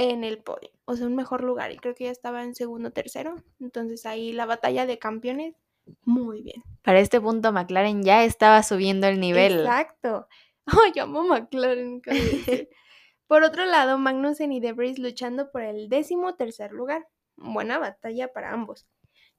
en 0.00 0.24
el 0.24 0.38
podio, 0.38 0.70
o 0.86 0.96
sea, 0.96 1.06
un 1.06 1.14
mejor 1.14 1.44
lugar. 1.44 1.72
Y 1.72 1.76
creo 1.76 1.94
que 1.94 2.04
ya 2.04 2.10
estaba 2.10 2.42
en 2.42 2.54
segundo 2.54 2.90
tercero. 2.90 3.36
Entonces 3.60 4.06
ahí 4.06 4.32
la 4.32 4.46
batalla 4.46 4.86
de 4.86 4.98
campeones, 4.98 5.56
muy 6.04 6.42
bien. 6.42 6.62
Para 6.82 7.00
este 7.00 7.20
punto, 7.20 7.52
McLaren 7.52 8.02
ya 8.02 8.24
estaba 8.24 8.62
subiendo 8.62 9.06
el 9.06 9.20
nivel. 9.20 9.60
Exacto. 9.60 10.26
Oh, 10.72 10.92
yo 10.94 11.02
amo 11.02 11.24
McLaren. 11.24 12.00
por 13.26 13.42
otro 13.42 13.64
lado, 13.64 13.98
Magnussen 13.98 14.52
y 14.52 14.60
Debris 14.60 15.00
luchando 15.00 15.50
por 15.50 15.62
el 15.62 15.88
décimo 15.88 16.36
tercer 16.36 16.70
lugar. 16.70 17.08
Buena 17.34 17.78
batalla 17.78 18.32
para 18.32 18.52
ambos, 18.52 18.86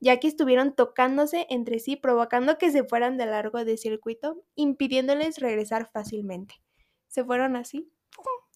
ya 0.01 0.19
que 0.19 0.27
estuvieron 0.27 0.75
tocándose 0.75 1.47
entre 1.49 1.79
sí, 1.79 1.95
provocando 1.95 2.57
que 2.57 2.69
se 2.69 2.83
fueran 2.83 3.17
de 3.17 3.27
largo 3.27 3.63
de 3.63 3.77
circuito, 3.77 4.43
impidiéndoles 4.55 5.39
regresar 5.39 5.89
fácilmente. 5.89 6.55
Se 7.07 7.23
fueron 7.23 7.55
así 7.55 7.89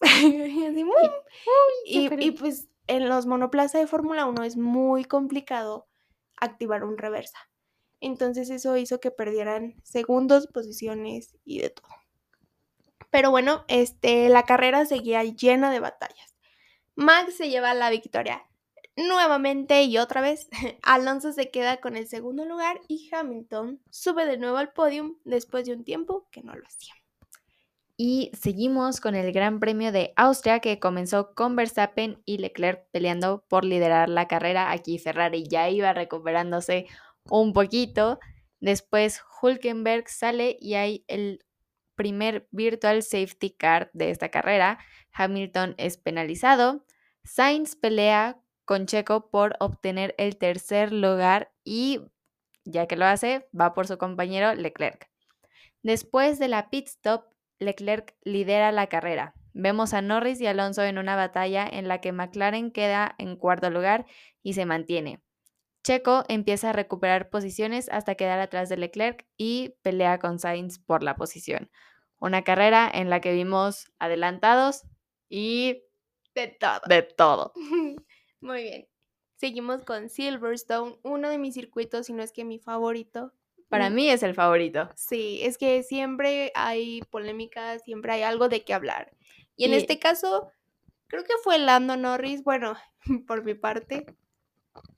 y, 1.86 2.30
pues 2.32 2.68
en 2.86 3.08
los 3.08 3.26
monoplazas 3.26 3.80
de 3.80 3.86
Fórmula 3.86 4.26
1 4.26 4.44
es 4.44 4.56
muy 4.56 5.04
complicado 5.04 5.88
activar 6.36 6.84
un 6.84 6.98
reversa. 6.98 7.38
Entonces 8.00 8.50
eso 8.50 8.76
hizo 8.76 9.00
que 9.00 9.10
perdieran 9.10 9.74
segundos, 9.82 10.46
posiciones 10.46 11.36
y 11.44 11.60
de 11.60 11.70
todo. 11.70 11.88
Pero 13.10 13.30
bueno, 13.30 13.64
este, 13.68 14.28
la 14.28 14.42
carrera 14.42 14.84
seguía 14.84 15.24
llena 15.24 15.70
de 15.70 15.80
batallas. 15.80 16.36
Max 16.94 17.36
se 17.36 17.48
lleva 17.48 17.74
la 17.74 17.90
victoria 17.90 18.46
nuevamente 18.96 19.82
y 19.84 19.98
otra 19.98 20.20
vez. 20.20 20.48
Alonso 20.82 21.32
se 21.32 21.50
queda 21.50 21.80
con 21.80 21.96
el 21.96 22.08
segundo 22.08 22.44
lugar 22.44 22.80
y 22.88 23.08
Hamilton 23.12 23.80
sube 23.90 24.26
de 24.26 24.38
nuevo 24.38 24.56
al 24.56 24.72
podium 24.72 25.16
después 25.24 25.64
de 25.66 25.74
un 25.74 25.84
tiempo 25.84 26.28
que 26.30 26.42
no 26.42 26.54
lo 26.54 26.66
hacía. 26.66 26.94
Y 27.98 28.30
seguimos 28.34 29.00
con 29.00 29.14
el 29.14 29.32
Gran 29.32 29.58
Premio 29.58 29.90
de 29.90 30.12
Austria 30.16 30.60
que 30.60 30.78
comenzó 30.78 31.34
con 31.34 31.56
Verstappen 31.56 32.22
y 32.26 32.38
Leclerc 32.38 32.86
peleando 32.90 33.46
por 33.48 33.64
liderar 33.64 34.10
la 34.10 34.28
carrera. 34.28 34.70
Aquí 34.70 34.98
Ferrari 34.98 35.48
ya 35.48 35.70
iba 35.70 35.94
recuperándose 35.94 36.86
un 37.24 37.54
poquito. 37.54 38.18
Después 38.60 39.22
Hulkenberg 39.40 40.08
sale 40.10 40.58
y 40.60 40.74
hay 40.74 41.04
el 41.08 41.44
primer 41.94 42.46
virtual 42.50 43.02
safety 43.02 43.50
car 43.50 43.90
de 43.94 44.10
esta 44.10 44.30
carrera. 44.30 44.78
Hamilton 45.12 45.74
es 45.78 45.96
penalizado. 45.96 46.84
Sainz 47.24 47.76
pelea 47.76 48.38
con 48.66 48.84
Checo 48.84 49.30
por 49.30 49.56
obtener 49.58 50.14
el 50.18 50.36
tercer 50.36 50.92
lugar 50.92 51.52
y 51.64 52.00
ya 52.64 52.86
que 52.86 52.96
lo 52.96 53.06
hace, 53.06 53.48
va 53.58 53.72
por 53.72 53.86
su 53.86 53.96
compañero 53.96 54.54
Leclerc. 54.54 55.08
Después 55.82 56.38
de 56.38 56.48
la 56.48 56.68
pit 56.68 56.88
stop, 56.88 57.35
Leclerc 57.58 58.14
lidera 58.22 58.72
la 58.72 58.88
carrera. 58.88 59.34
Vemos 59.52 59.94
a 59.94 60.02
Norris 60.02 60.40
y 60.40 60.46
Alonso 60.46 60.82
en 60.82 60.98
una 60.98 61.16
batalla 61.16 61.66
en 61.66 61.88
la 61.88 62.00
que 62.00 62.12
McLaren 62.12 62.70
queda 62.70 63.14
en 63.18 63.36
cuarto 63.36 63.70
lugar 63.70 64.06
y 64.42 64.52
se 64.52 64.66
mantiene. 64.66 65.22
Checo 65.82 66.24
empieza 66.28 66.70
a 66.70 66.72
recuperar 66.72 67.30
posiciones 67.30 67.88
hasta 67.90 68.16
quedar 68.16 68.40
atrás 68.40 68.68
de 68.68 68.76
Leclerc 68.76 69.24
y 69.36 69.76
pelea 69.82 70.18
con 70.18 70.38
Sainz 70.38 70.78
por 70.78 71.02
la 71.02 71.16
posición. 71.16 71.70
Una 72.18 72.42
carrera 72.42 72.90
en 72.92 73.08
la 73.08 73.20
que 73.20 73.32
vimos 73.32 73.92
adelantados 73.98 74.82
y 75.28 75.84
de 76.34 76.48
todo. 76.48 76.80
De 76.88 77.02
todo. 77.02 77.52
Muy 78.40 78.62
bien. 78.62 78.88
Seguimos 79.36 79.84
con 79.84 80.08
Silverstone, 80.08 80.98
uno 81.02 81.28
de 81.30 81.38
mis 81.38 81.54
circuitos, 81.54 82.06
si 82.06 82.12
no 82.12 82.22
es 82.22 82.32
que 82.32 82.44
mi 82.44 82.58
favorito 82.58 83.32
Para 83.68 83.90
mí 83.90 84.08
es 84.08 84.22
el 84.22 84.34
favorito. 84.34 84.88
Sí, 84.94 85.40
es 85.42 85.58
que 85.58 85.82
siempre 85.82 86.52
hay 86.54 87.00
polémicas, 87.10 87.82
siempre 87.84 88.12
hay 88.12 88.22
algo 88.22 88.48
de 88.48 88.64
qué 88.64 88.74
hablar. 88.74 89.12
Y 89.56 89.64
en 89.64 89.72
Y- 89.72 89.76
este 89.76 89.98
caso, 89.98 90.50
creo 91.08 91.24
que 91.24 91.34
fue 91.42 91.58
Lando 91.58 91.96
Norris, 91.96 92.42
bueno, 92.44 92.74
por 93.26 93.44
mi 93.44 93.54
parte. 93.54 94.06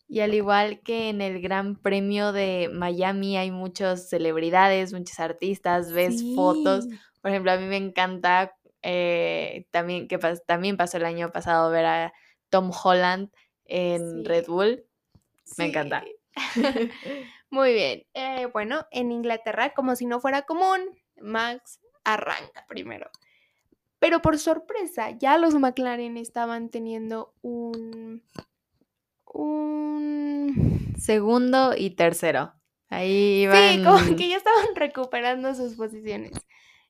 Y 0.09 0.21
al 0.21 0.35
igual 0.35 0.81
que 0.81 1.09
en 1.11 1.21
el 1.21 1.41
Gran 1.41 1.77
Premio 1.77 2.33
de 2.33 2.71
Miami 2.73 3.37
hay 3.37 3.51
muchas 3.51 4.09
celebridades, 4.09 4.93
muchos 4.93 5.21
artistas, 5.21 5.93
ves 5.93 6.23
fotos. 6.35 6.87
Por 7.21 7.31
ejemplo, 7.31 7.53
a 7.53 7.57
mí 7.59 7.67
me 7.67 7.77
encanta 7.77 8.55
eh, 8.83 9.67
también 9.71 10.09
que 10.09 10.19
pas- 10.21 10.43
también 10.47 10.77
pasó 10.77 10.97
el 10.99 11.05
año 11.05 11.31
pasado 11.31 11.71
ver 11.71 11.85
a 11.85 12.13
Tom 12.49 12.71
Holland 12.73 13.31
en 13.67 14.23
Sí. 14.23 14.25
Red 14.25 14.47
Bull. 14.47 14.85
Me 15.59 15.65
Sí. 15.65 15.71
encanta. 15.71 16.05
Muy 17.51 17.73
bien. 17.73 18.05
Eh, 18.15 18.47
bueno, 18.53 18.87
en 18.91 19.13
Inglaterra, 19.13 19.73
como 19.75 19.97
si 19.97 20.07
no 20.07 20.21
fuera 20.21 20.43
común, 20.43 20.81
Max 21.21 21.81
arranca 22.05 22.65
primero. 22.69 23.11
Pero 23.99 24.23
por 24.23 24.39
sorpresa, 24.39 25.11
ya 25.11 25.39
los 25.39 25.55
McLaren 25.55 26.17
estaban 26.17 26.69
teniendo 26.69 27.35
un. 27.43 28.23
un. 29.25 30.95
Segundo 30.99 31.75
y 31.77 31.91
tercero. 31.91 32.55
Ahí 32.91 33.43
iban. 33.43 33.77
Sí, 33.77 33.83
como 33.85 34.17
que 34.17 34.29
ya 34.29 34.37
estaban 34.37 34.75
recuperando 34.75 35.55
sus 35.55 35.75
posiciones. 35.75 36.33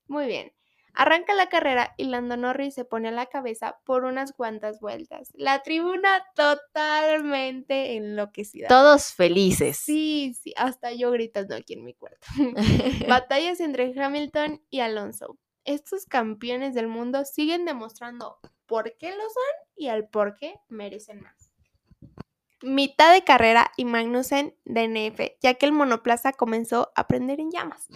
Muy 0.07 0.27
bien. 0.27 0.53
Arranca 0.99 1.33
la 1.33 1.49
carrera 1.49 1.95
y 1.97 2.07
Lando 2.07 2.37
Norris 2.37 2.75
se 2.75 2.85
pone 2.85 3.07
a 3.07 3.13
la 3.13 3.27
cabeza 3.27 3.79
por 3.85 4.03
unas 4.03 4.33
cuantas 4.33 4.81
vueltas. 4.81 5.29
La 5.35 5.63
tribuna 5.63 6.25
totalmente 6.35 7.95
enloquecida. 7.95 8.67
Todos 8.67 9.15
felices. 9.15 9.79
Sí, 9.79 10.35
sí, 10.43 10.53
hasta 10.57 10.91
yo 10.93 11.13
gritando 11.13 11.55
aquí 11.55 11.75
en 11.75 11.85
mi 11.85 11.95
cuarto. 11.95 12.27
Batallas 13.09 13.61
entre 13.61 13.95
Hamilton 13.97 14.61
y 14.71 14.81
Alonso. 14.81 15.39
Estos 15.63 16.05
campeones 16.05 16.75
del 16.75 16.89
mundo 16.89 17.25
siguen 17.25 17.65
demostrando 17.65 18.41
por 18.67 18.97
qué 18.99 19.11
lo 19.13 19.23
son 19.23 19.69
y 19.77 19.87
al 19.87 20.09
por 20.09 20.35
qué 20.35 20.57
merecen 20.67 21.21
más. 21.21 21.53
Mitad 22.61 23.13
de 23.13 23.23
carrera 23.23 23.71
y 23.77 23.85
Magnussen 23.85 24.57
DNF, 24.65 25.21
ya 25.41 25.55
que 25.55 25.65
el 25.65 25.71
monoplaza 25.71 26.33
comenzó 26.33 26.91
a 26.97 27.07
prender 27.07 27.39
en 27.39 27.53
llamas, 27.53 27.87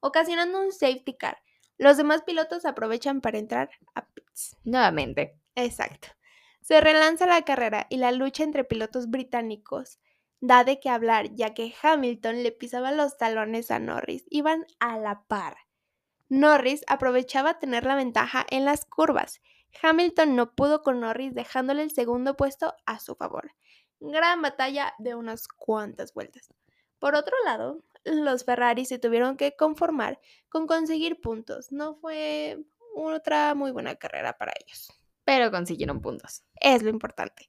ocasionando 0.00 0.60
un 0.60 0.72
safety 0.72 1.16
car. 1.16 1.38
Los 1.80 1.96
demás 1.96 2.20
pilotos 2.20 2.66
aprovechan 2.66 3.22
para 3.22 3.38
entrar 3.38 3.70
a 3.94 4.06
pits. 4.06 4.54
Nuevamente. 4.64 5.40
Exacto. 5.54 6.08
Se 6.60 6.78
relanza 6.78 7.24
la 7.24 7.40
carrera 7.40 7.86
y 7.88 7.96
la 7.96 8.12
lucha 8.12 8.44
entre 8.44 8.64
pilotos 8.64 9.08
británicos 9.08 9.98
da 10.40 10.62
de 10.62 10.78
qué 10.78 10.90
hablar, 10.90 11.34
ya 11.34 11.54
que 11.54 11.74
Hamilton 11.82 12.42
le 12.42 12.52
pisaba 12.52 12.92
los 12.92 13.16
talones 13.16 13.70
a 13.70 13.78
Norris. 13.78 14.26
Iban 14.28 14.66
a 14.78 14.98
la 14.98 15.22
par. 15.22 15.56
Norris 16.28 16.84
aprovechaba 16.86 17.58
tener 17.58 17.86
la 17.86 17.94
ventaja 17.94 18.44
en 18.50 18.66
las 18.66 18.84
curvas. 18.84 19.40
Hamilton 19.82 20.36
no 20.36 20.54
pudo 20.54 20.82
con 20.82 21.00
Norris, 21.00 21.34
dejándole 21.34 21.82
el 21.82 21.92
segundo 21.92 22.36
puesto 22.36 22.74
a 22.84 23.00
su 23.00 23.14
favor. 23.14 23.52
Gran 24.00 24.42
batalla 24.42 24.92
de 24.98 25.14
unas 25.14 25.48
cuantas 25.48 26.12
vueltas. 26.12 26.52
Por 26.98 27.14
otro 27.14 27.34
lado, 27.46 27.82
los 28.04 28.44
Ferrari 28.44 28.84
se 28.84 28.98
tuvieron 28.98 29.36
que 29.36 29.56
conformar 29.56 30.20
con 30.48 30.66
conseguir 30.66 31.20
puntos. 31.20 31.72
No 31.72 31.94
fue 31.96 32.58
otra 32.94 33.54
muy 33.54 33.70
buena 33.70 33.94
carrera 33.96 34.36
para 34.36 34.52
ellos. 34.64 34.92
Pero 35.24 35.50
consiguieron 35.50 36.00
puntos. 36.00 36.44
Es 36.60 36.82
lo 36.82 36.90
importante. 36.90 37.48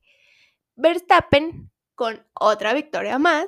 Verstappen 0.75 1.71
con 1.95 2.25
otra 2.33 2.73
victoria 2.73 3.19
más, 3.19 3.47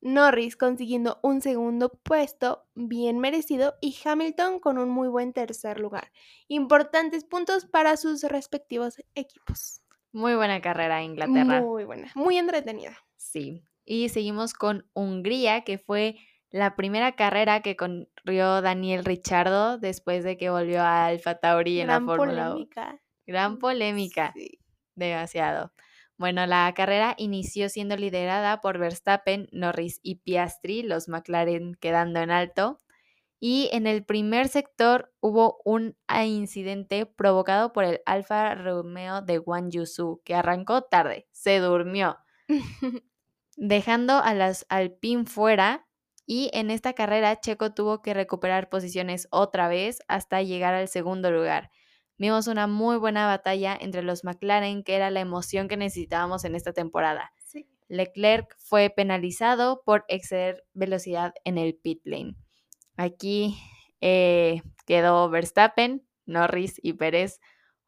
Norris 0.00 0.56
consiguiendo 0.56 1.18
un 1.22 1.40
segundo 1.40 1.88
puesto 2.02 2.66
bien 2.74 3.18
merecido 3.18 3.76
y 3.80 3.96
Hamilton 4.04 4.60
con 4.60 4.76
un 4.76 4.90
muy 4.90 5.08
buen 5.08 5.32
tercer 5.32 5.80
lugar. 5.80 6.12
Importantes 6.46 7.24
puntos 7.24 7.64
para 7.64 7.96
sus 7.96 8.22
respectivos 8.22 9.02
equipos. 9.14 9.80
Muy 10.12 10.34
buena 10.34 10.60
carrera 10.60 11.02
Inglaterra. 11.02 11.62
Muy 11.62 11.84
buena, 11.84 12.12
muy 12.14 12.36
entretenida. 12.36 12.96
Sí. 13.16 13.64
Y 13.86 14.10
seguimos 14.10 14.52
con 14.52 14.88
Hungría, 14.92 15.64
que 15.64 15.78
fue 15.78 16.16
la 16.54 16.76
primera 16.76 17.16
carrera 17.16 17.62
que 17.62 17.74
corrió 17.74 18.62
Daniel 18.62 19.04
Richardo 19.04 19.76
después 19.76 20.22
de 20.22 20.36
que 20.36 20.50
volvió 20.50 20.82
a 20.82 21.06
Alfa 21.06 21.34
Tauri 21.34 21.80
en 21.80 21.88
Gran 21.88 22.06
la 22.06 22.14
Fórmula 22.14 22.42
1. 22.42 22.50
polémica. 22.50 23.00
Gran 23.26 23.58
polémica. 23.58 24.32
Sí. 24.36 24.60
Demasiado. 24.94 25.72
Bueno, 26.16 26.46
la 26.46 26.72
carrera 26.72 27.16
inició 27.18 27.68
siendo 27.68 27.96
liderada 27.96 28.60
por 28.60 28.78
Verstappen, 28.78 29.48
Norris 29.50 29.98
y 30.04 30.20
Piastri, 30.20 30.84
los 30.84 31.08
McLaren 31.08 31.74
quedando 31.74 32.20
en 32.20 32.30
alto. 32.30 32.78
Y 33.40 33.68
en 33.72 33.88
el 33.88 34.04
primer 34.04 34.46
sector 34.46 35.12
hubo 35.18 35.60
un 35.64 35.96
incidente 36.24 37.04
provocado 37.04 37.72
por 37.72 37.82
el 37.82 38.00
Alfa 38.06 38.54
Romeo 38.54 39.22
de 39.22 39.40
Wang 39.40 39.70
Yusu, 39.70 40.22
que 40.24 40.36
arrancó 40.36 40.82
tarde, 40.82 41.26
se 41.32 41.58
durmió, 41.58 42.16
dejando 43.56 44.18
a 44.18 44.34
las 44.34 44.66
Alpine 44.68 45.24
fuera. 45.24 45.83
Y 46.26 46.50
en 46.54 46.70
esta 46.70 46.92
carrera, 46.94 47.38
Checo 47.40 47.74
tuvo 47.74 48.00
que 48.02 48.14
recuperar 48.14 48.68
posiciones 48.70 49.28
otra 49.30 49.68
vez 49.68 49.98
hasta 50.08 50.42
llegar 50.42 50.74
al 50.74 50.88
segundo 50.88 51.30
lugar. 51.30 51.70
Vimos 52.16 52.46
una 52.46 52.66
muy 52.66 52.96
buena 52.96 53.26
batalla 53.26 53.76
entre 53.78 54.02
los 54.02 54.24
McLaren, 54.24 54.84
que 54.84 54.94
era 54.94 55.10
la 55.10 55.20
emoción 55.20 55.68
que 55.68 55.76
necesitábamos 55.76 56.44
en 56.44 56.54
esta 56.54 56.72
temporada. 56.72 57.32
Sí. 57.44 57.66
Leclerc 57.88 58.56
fue 58.58 58.88
penalizado 58.88 59.82
por 59.84 60.04
exceder 60.08 60.64
velocidad 60.72 61.34
en 61.44 61.58
el 61.58 61.74
pit 61.74 62.00
lane. 62.04 62.36
Aquí 62.96 63.56
eh, 64.00 64.62
quedó 64.86 65.28
Verstappen, 65.28 66.06
Norris 66.24 66.78
y 66.82 66.94
Pérez. 66.94 67.40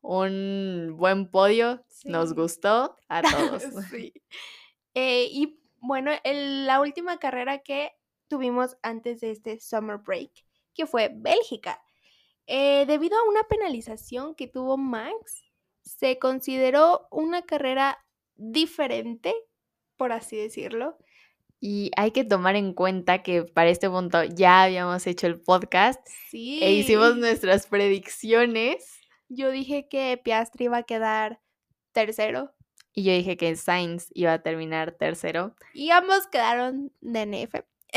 Un 0.02 0.94
buen 0.96 1.30
podio, 1.30 1.84
nos 2.04 2.34
gustó 2.34 2.96
a 3.08 3.22
todos. 3.60 3.62
Sí. 3.90 4.12
Eh, 4.94 5.28
y 5.30 5.58
bueno, 5.80 6.10
el- 6.24 6.66
la 6.66 6.80
última 6.80 7.18
carrera 7.18 7.58
que 7.58 7.92
tuvimos 8.28 8.76
antes 8.82 9.20
de 9.20 9.30
este 9.30 9.60
summer 9.60 9.98
break, 9.98 10.30
que 10.74 10.86
fue 10.86 11.10
Bélgica. 11.14 11.80
Eh, 12.46 12.84
debido 12.86 13.18
a 13.18 13.28
una 13.28 13.42
penalización 13.44 14.34
que 14.34 14.46
tuvo 14.46 14.76
Max, 14.76 15.44
se 15.82 16.18
consideró 16.18 17.08
una 17.10 17.42
carrera 17.42 18.04
diferente, 18.34 19.34
por 19.96 20.12
así 20.12 20.36
decirlo. 20.36 20.96
Y 21.58 21.90
hay 21.96 22.10
que 22.10 22.24
tomar 22.24 22.54
en 22.54 22.74
cuenta 22.74 23.22
que 23.22 23.42
para 23.44 23.70
este 23.70 23.88
punto 23.88 24.22
ya 24.24 24.62
habíamos 24.64 25.06
hecho 25.06 25.26
el 25.26 25.40
podcast 25.40 26.06
Sí. 26.30 26.60
e 26.62 26.72
hicimos 26.72 27.16
nuestras 27.16 27.66
predicciones. 27.66 29.00
Yo 29.28 29.50
dije 29.50 29.88
que 29.88 30.20
Piastri 30.22 30.66
iba 30.66 30.76
a 30.78 30.82
quedar 30.84 31.40
tercero 31.92 32.52
Y 32.92 33.04
yo 33.04 33.12
dije 33.12 33.36
que 33.36 33.56
Sainz 33.56 34.08
iba 34.14 34.32
a 34.34 34.42
terminar 34.42 34.92
tercero. 34.92 35.54
y 35.74 35.90
ambos 35.90 36.26
quedaron 36.28 36.92
DNF. 37.00 37.54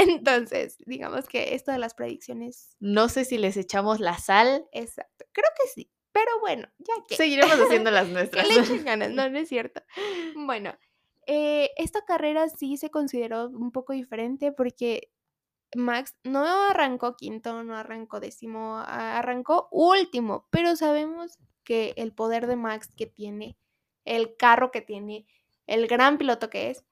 Entonces, 0.07 0.77
digamos 0.85 1.27
que 1.27 1.55
esto 1.55 1.71
de 1.71 1.79
las 1.79 1.93
predicciones, 1.93 2.75
No 2.79 3.09
sé 3.09 3.25
si 3.25 3.37
les 3.37 3.57
echamos 3.57 3.99
la 3.99 4.17
sal. 4.17 4.65
exacto. 4.71 5.25
Creo 5.31 5.49
que 5.61 5.67
sí. 5.67 5.91
Pero 6.11 6.39
bueno, 6.41 6.67
ya 6.79 6.93
que. 7.07 7.15
Seguiremos 7.15 7.59
haciendo 7.59 7.91
las 7.91 8.07
nuestras. 8.09 8.47
le 8.47 8.59
echen 8.59 8.83
ganas, 8.83 9.11
no, 9.11 9.29
no 9.29 9.37
es 9.39 9.47
cierto. 9.47 9.81
Bueno, 10.35 10.73
eh, 11.27 11.71
esta 11.77 12.03
carrera 12.05 12.49
sí 12.49 12.77
se 12.77 12.89
consideró 12.89 13.49
un 13.49 13.71
poco 13.71 13.93
diferente 13.93 14.51
porque 14.51 15.11
Max 15.75 16.15
no 16.23 16.43
arrancó 16.69 17.15
quinto, 17.15 17.63
no 17.63 17.75
arrancó 17.75 18.19
décimo, 18.19 18.77
arrancó 18.79 19.67
último, 19.71 20.47
pero 20.49 20.75
sabemos 20.75 21.37
que 21.63 21.93
el 21.97 22.13
poder 22.13 22.47
de 22.47 22.55
Max 22.55 22.89
que 22.95 23.05
tiene, 23.05 23.57
el 24.05 24.35
carro 24.37 24.71
que 24.71 24.81
tiene, 24.81 25.27
el 25.67 25.87
gran 25.87 26.17
piloto 26.17 26.49
que 26.49 26.71
es, 26.71 26.83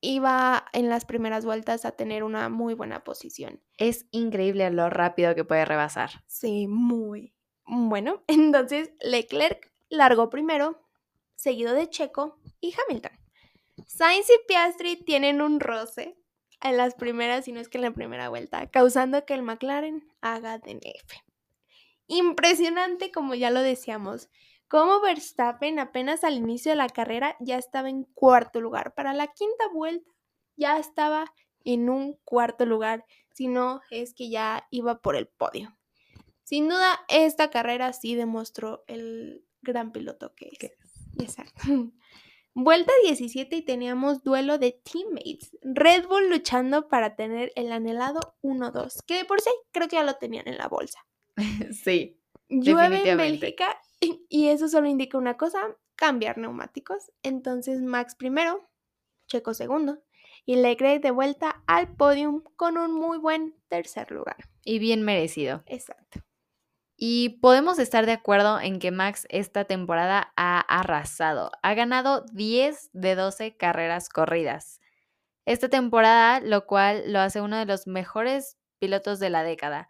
iba 0.00 0.64
en 0.72 0.88
las 0.88 1.04
primeras 1.04 1.44
vueltas 1.44 1.84
a 1.84 1.92
tener 1.92 2.24
una 2.24 2.48
muy 2.48 2.74
buena 2.74 3.04
posición. 3.04 3.60
Es 3.76 4.06
increíble 4.10 4.70
lo 4.70 4.90
rápido 4.90 5.34
que 5.34 5.44
puede 5.44 5.64
rebasar. 5.64 6.24
Sí, 6.26 6.66
muy. 6.66 7.34
Bueno, 7.66 8.22
entonces 8.26 8.92
Leclerc 9.00 9.70
largó 9.88 10.30
primero, 10.30 10.82
seguido 11.36 11.74
de 11.74 11.88
Checo 11.88 12.38
y 12.60 12.74
Hamilton. 12.74 13.12
Sainz 13.86 14.28
y 14.28 14.46
Piastri 14.46 14.96
tienen 14.96 15.40
un 15.40 15.60
roce 15.60 16.16
en 16.62 16.76
las 16.76 16.94
primeras, 16.94 17.46
si 17.46 17.52
no 17.52 17.60
es 17.60 17.68
que 17.68 17.78
en 17.78 17.84
la 17.84 17.92
primera 17.92 18.28
vuelta, 18.28 18.66
causando 18.70 19.24
que 19.24 19.34
el 19.34 19.42
McLaren 19.42 20.06
haga 20.20 20.58
DNF. 20.58 21.14
Impresionante, 22.06 23.10
como 23.10 23.34
ya 23.34 23.50
lo 23.50 23.62
decíamos, 23.62 24.28
como 24.70 25.00
Verstappen 25.00 25.80
apenas 25.80 26.22
al 26.22 26.34
inicio 26.34 26.70
de 26.70 26.76
la 26.76 26.88
carrera 26.88 27.36
ya 27.40 27.58
estaba 27.58 27.90
en 27.90 28.04
cuarto 28.04 28.60
lugar. 28.60 28.94
Para 28.94 29.12
la 29.12 29.26
quinta 29.26 29.66
vuelta 29.74 30.08
ya 30.56 30.78
estaba 30.78 31.34
en 31.64 31.90
un 31.90 32.16
cuarto 32.24 32.66
lugar, 32.66 33.04
si 33.34 33.48
no 33.48 33.80
es 33.90 34.14
que 34.14 34.30
ya 34.30 34.68
iba 34.70 35.00
por 35.00 35.16
el 35.16 35.26
podio. 35.26 35.76
Sin 36.44 36.68
duda, 36.68 37.00
esta 37.08 37.50
carrera 37.50 37.92
sí 37.92 38.14
demostró 38.14 38.84
el 38.86 39.44
gran 39.60 39.90
piloto 39.90 40.34
que 40.36 40.50
es. 40.60 40.72
Exacto. 41.18 41.60
Vuelta 42.54 42.92
17 43.02 43.56
y 43.56 43.62
teníamos 43.62 44.22
duelo 44.22 44.58
de 44.58 44.80
teammates. 44.84 45.56
Red 45.62 46.06
Bull 46.06 46.30
luchando 46.30 46.86
para 46.88 47.16
tener 47.16 47.50
el 47.56 47.72
anhelado 47.72 48.20
1-2, 48.42 49.04
que 49.04 49.16
de 49.16 49.24
por 49.24 49.40
sí 49.40 49.50
creo 49.72 49.88
que 49.88 49.96
ya 49.96 50.04
lo 50.04 50.14
tenían 50.14 50.46
en 50.46 50.58
la 50.58 50.68
bolsa. 50.68 51.00
sí. 51.84 52.19
Llueve 52.50 53.08
en 53.08 53.16
Bélgica 53.16 53.80
y 54.28 54.48
eso 54.48 54.68
solo 54.68 54.88
indica 54.88 55.16
una 55.16 55.36
cosa, 55.36 55.76
cambiar 55.94 56.38
neumáticos. 56.38 57.10
Entonces 57.22 57.80
Max 57.80 58.14
primero, 58.14 58.68
Checo 59.26 59.54
segundo 59.54 60.02
y 60.44 60.56
Leclerc 60.56 61.02
de 61.02 61.10
vuelta 61.10 61.62
al 61.66 61.94
podium 61.94 62.42
con 62.56 62.76
un 62.76 62.92
muy 62.92 63.18
buen 63.18 63.54
tercer 63.68 64.10
lugar. 64.10 64.36
Y 64.64 64.78
bien 64.78 65.02
merecido. 65.02 65.62
Exacto. 65.66 66.20
Y 66.96 67.40
podemos 67.40 67.78
estar 67.78 68.04
de 68.04 68.12
acuerdo 68.12 68.60
en 68.60 68.78
que 68.78 68.90
Max 68.90 69.26
esta 69.30 69.64
temporada 69.64 70.32
ha 70.36 70.60
arrasado. 70.60 71.50
Ha 71.62 71.74
ganado 71.74 72.26
10 72.32 72.90
de 72.92 73.14
12 73.14 73.56
carreras 73.56 74.10
corridas. 74.10 74.80
Esta 75.46 75.70
temporada, 75.70 76.40
lo 76.40 76.66
cual 76.66 77.10
lo 77.10 77.20
hace 77.20 77.40
uno 77.40 77.56
de 77.56 77.64
los 77.64 77.86
mejores 77.86 78.58
pilotos 78.78 79.18
de 79.18 79.30
la 79.30 79.42
década. 79.42 79.88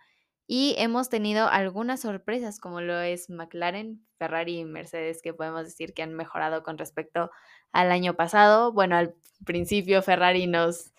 Y 0.53 0.75
hemos 0.79 1.09
tenido 1.09 1.47
algunas 1.47 2.01
sorpresas, 2.01 2.59
como 2.59 2.81
lo 2.81 2.99
es 2.99 3.31
McLaren, 3.31 4.05
Ferrari 4.19 4.59
y 4.59 4.65
Mercedes, 4.65 5.23
que 5.23 5.33
podemos 5.33 5.63
decir 5.63 5.95
que 5.95 6.03
han 6.03 6.13
mejorado 6.13 6.65
con 6.65 6.77
respecto 6.77 7.31
al 7.71 7.93
año 7.93 8.17
pasado. 8.17 8.73
Bueno, 8.73 8.97
al 8.97 9.15
principio 9.47 10.03
Ferrari 10.03 10.49
nos 10.49 10.93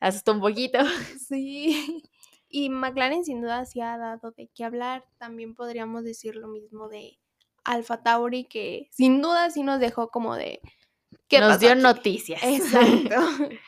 asustó 0.00 0.32
un 0.32 0.40
poquito. 0.40 0.78
Sí. 1.28 2.02
Y 2.48 2.68
McLaren 2.68 3.24
sin 3.24 3.42
duda 3.42 3.64
sí 3.64 3.80
ha 3.80 3.96
dado 3.96 4.32
de 4.32 4.48
qué 4.48 4.64
hablar. 4.64 5.04
También 5.18 5.54
podríamos 5.54 6.02
decir 6.02 6.34
lo 6.34 6.48
mismo 6.48 6.88
de 6.88 7.16
Alfa 7.62 8.02
Tauri, 8.02 8.42
que 8.42 8.88
sin 8.90 9.22
duda 9.22 9.50
sí 9.50 9.62
nos 9.62 9.78
dejó 9.78 10.08
como 10.08 10.34
de... 10.34 10.60
¿qué 11.28 11.38
nos 11.38 11.60
dio 11.60 11.76
noticias. 11.76 12.42
Exacto. 12.42 13.14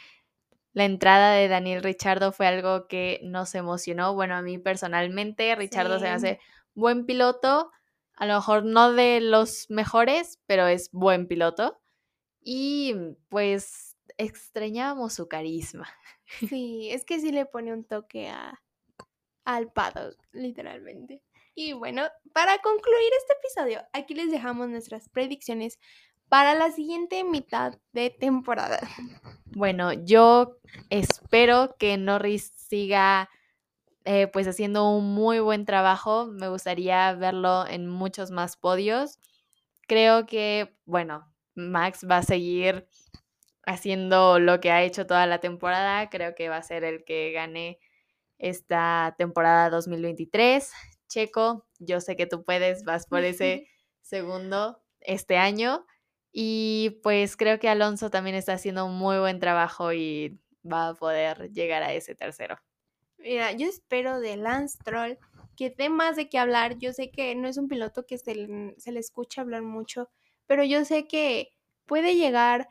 La 0.79 0.85
entrada 0.85 1.33
de 1.33 1.49
Daniel 1.49 1.83
Richardo 1.83 2.31
fue 2.31 2.47
algo 2.47 2.87
que 2.87 3.19
nos 3.25 3.57
emocionó. 3.57 4.15
Bueno, 4.15 4.37
a 4.37 4.43
mí 4.43 4.59
personalmente, 4.59 5.57
Richardo 5.57 5.99
se 5.99 6.05
me 6.05 6.11
hace 6.11 6.41
buen 6.73 7.05
piloto. 7.05 7.73
A 8.15 8.27
lo 8.27 8.37
mejor 8.37 8.65
no 8.65 8.93
de 8.93 9.21
los 9.21 9.69
mejores, 9.71 10.39
pero 10.47 10.69
es 10.69 10.93
buen 10.93 11.27
piloto. 11.27 11.81
Y 12.41 12.95
pues 13.29 13.97
extrañábamos 14.19 15.15
su 15.15 15.27
carisma. 15.27 15.89
Sí, 16.49 16.91
es 16.93 17.05
que 17.05 17.19
sí 17.19 17.33
le 17.33 17.45
pone 17.45 17.73
un 17.73 17.83
toque 17.83 18.29
a, 18.29 18.63
al 19.45 19.73
paddock, 19.73 20.17
literalmente. 20.31 21.23
Y 21.57 21.73
bueno, 21.73 22.07
para 22.33 22.57
concluir 22.59 23.11
este 23.19 23.33
episodio, 23.33 23.83
aquí 23.93 24.15
les 24.15 24.31
dejamos 24.31 24.69
nuestras 24.69 25.09
predicciones 25.09 25.81
para 26.29 26.55
la 26.55 26.71
siguiente 26.71 27.25
mitad 27.25 27.79
de 27.93 28.11
temporada. 28.11 28.81
Bueno, 29.47 29.93
yo 29.93 30.59
espero 30.91 31.77
que 31.79 31.97
Norris 31.97 32.53
siga 32.57 33.29
eh, 34.05 34.27
pues 34.29 34.47
haciendo 34.47 34.91
un 34.91 35.15
muy 35.15 35.41
buen 35.41 35.65
trabajo. 35.65 36.27
Me 36.27 36.49
gustaría 36.49 37.13
verlo 37.15 37.67
en 37.67 37.89
muchos 37.89 38.31
más 38.31 38.57
podios. 38.57 39.19
Creo 39.87 40.27
que, 40.27 40.77
bueno, 40.85 41.33
Max 41.55 42.07
va 42.09 42.19
a 42.19 42.23
seguir 42.23 42.89
haciendo 43.67 44.39
lo 44.39 44.61
que 44.61 44.71
ha 44.71 44.83
hecho 44.83 45.07
toda 45.07 45.27
la 45.27 45.41
temporada. 45.41 46.09
Creo 46.09 46.35
que 46.35 46.49
va 46.49 46.57
a 46.57 46.63
ser 46.63 46.85
el 46.85 47.05
que 47.05 47.33
gane 47.33 47.79
esta 48.39 49.15
temporada 49.19 49.71
2023. 49.71 50.73
Checo, 51.09 51.67
yo 51.79 52.01
sé 52.01 52.17
que 52.17 52.27
tú 52.27 52.45
puedes, 52.45 52.85
vas 52.85 53.07
por 53.07 53.25
ese 53.25 53.67
segundo 54.01 54.83
este 55.01 55.37
año. 55.37 55.85
Y 56.41 57.01
pues 57.03 57.37
creo 57.37 57.59
que 57.59 57.69
Alonso 57.69 58.11
también 58.11 58.37
está 58.37 58.53
haciendo 58.53 58.87
un 58.87 58.97
muy 58.97 59.19
buen 59.19 59.41
trabajo 59.41 59.93
y 59.93 60.39
va 60.65 60.91
a 60.91 60.95
poder 60.95 61.51
llegar 61.53 61.83
a 61.83 61.93
ese 61.93 62.15
tercero. 62.15 62.57
Mira, 63.19 63.51
yo 63.51 63.67
espero 63.67 64.21
de 64.21 64.37
Lance 64.37 64.79
Troll 64.85 65.19
que 65.57 65.71
dé 65.71 65.89
más 65.89 66.15
de 66.15 66.29
qué 66.29 66.39
hablar. 66.39 66.79
Yo 66.79 66.93
sé 66.93 67.11
que 67.11 67.35
no 67.35 67.49
es 67.49 67.57
un 67.59 67.67
piloto 67.67 68.07
que 68.07 68.19
se 68.19 68.37
le, 68.37 68.75
se 68.79 68.93
le 68.93 69.01
escucha 69.01 69.41
hablar 69.41 69.63
mucho, 69.63 70.11
pero 70.47 70.63
yo 70.63 70.85
sé 70.85 71.09
que 71.09 71.51
puede 71.87 72.15
llegar 72.15 72.69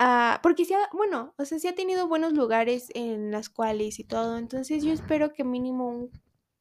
Ah, 0.00 0.38
porque 0.44 0.64
sí 0.64 0.74
ha, 0.74 0.88
bueno, 0.92 1.34
o 1.38 1.44
sea, 1.44 1.58
sí 1.58 1.66
ha 1.66 1.74
tenido 1.74 2.06
buenos 2.06 2.32
lugares 2.32 2.88
en 2.94 3.32
las 3.32 3.48
cuales 3.48 3.98
y 3.98 4.04
todo, 4.04 4.38
entonces 4.38 4.84
yo 4.84 4.92
espero 4.92 5.32
que 5.32 5.42
mínimo 5.42 5.88
un 5.88 6.12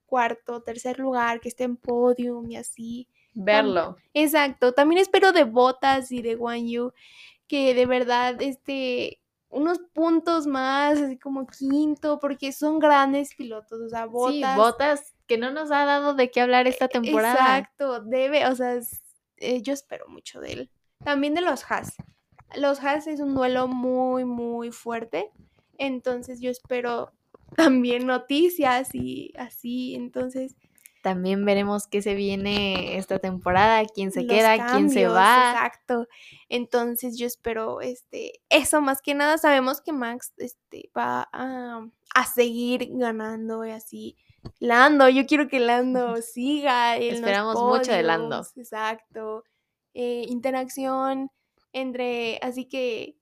cuarto, 0.08 0.63
tercer 0.63 0.98
lugar, 0.98 1.39
que 1.39 1.50
esté 1.50 1.63
en 1.65 1.78
podium 1.78 2.50
y 2.50 2.56
así. 2.56 3.08
Verlo. 3.39 3.97
exacto, 4.13 4.73
también 4.73 5.00
espero 5.00 5.32
de 5.32 5.43
Botas 5.43 6.12
y 6.12 6.21
de 6.21 6.36
One 6.36 6.69
Yu 6.69 6.91
que 7.47 7.73
de 7.73 7.86
verdad, 7.86 8.41
este, 8.41 9.21
unos 9.50 9.80
puntos 9.93 10.47
más, 10.47 11.00
así 11.00 11.17
como 11.17 11.47
quinto, 11.47 12.19
porque 12.19 12.52
son 12.52 12.80
grandes 12.80 13.36
pilotos, 13.36 13.80
o 13.80 13.89
sea, 13.89 14.06
Botas. 14.06 14.34
Sí, 14.34 14.58
Botas 14.58 15.15
que 15.28 15.38
no 15.38 15.52
nos 15.52 15.71
ha 15.71 15.86
dado 15.86 16.13
de 16.13 16.32
qué 16.32 16.41
hablar 16.41 16.67
esta 16.67 16.88
temporada. 16.88 17.36
Exacto, 17.36 18.02
debe, 18.02 18.47
o 18.47 18.56
sea, 18.56 18.80
eh, 19.38 19.62
yo 19.62 19.73
espero 19.73 20.08
mucho 20.08 20.39
de 20.39 20.54
él. 20.54 20.69
También 21.04 21.34
de 21.34 21.41
los 21.41 21.69
Haas. 21.69 21.95
Los 22.56 22.84
Haas 22.84 23.08
es 23.08 23.19
un 23.19 23.36
duelo 23.36 23.67
muy, 23.67 24.26
muy 24.26 24.71
fuerte. 24.71 25.32
Entonces 25.78 26.41
yo 26.41 26.50
espero 26.50 27.12
también 27.56 28.08
noticias 28.08 28.95
y 28.95 29.34
así. 29.38 29.95
Entonces. 29.95 30.56
También 31.02 31.46
veremos 31.46 31.88
qué 31.88 32.02
se 32.02 32.16
viene 32.16 32.98
esta 32.98 33.20
temporada, 33.20 33.86
quién 33.86 34.12
se 34.12 34.26
queda, 34.26 34.74
quién 34.74 34.90
se 34.90 35.08
va. 35.08 35.52
Exacto. 35.52 36.08
Entonces 36.50 37.18
yo 37.18 37.28
espero 37.28 37.82
este, 37.82 38.42
eso 38.50 38.82
más 38.82 39.02
que 39.02 39.14
nada. 39.14 39.38
Sabemos 39.38 39.82
que 39.82 39.94
Max 39.94 40.34
este, 40.38 40.90
va 40.98 41.30
a, 41.32 41.88
seguir 42.34 42.90
ganando 42.92 43.66
y 43.66 43.72
así. 43.72 44.18
Lando, 44.60 45.10
yo 45.10 45.26
quiero 45.26 45.48
que 45.48 45.60
Lando 45.60 46.18
siga. 46.22 46.98
Esperamos 46.98 47.62
mucho 47.62 47.92
de 47.92 48.04
Lando. 48.04 48.46
Exacto. 48.56 49.44
Eh, 49.94 50.26
interacción 50.28 51.32
entre, 51.74 52.40
así 52.42 52.66
que, 52.66 53.18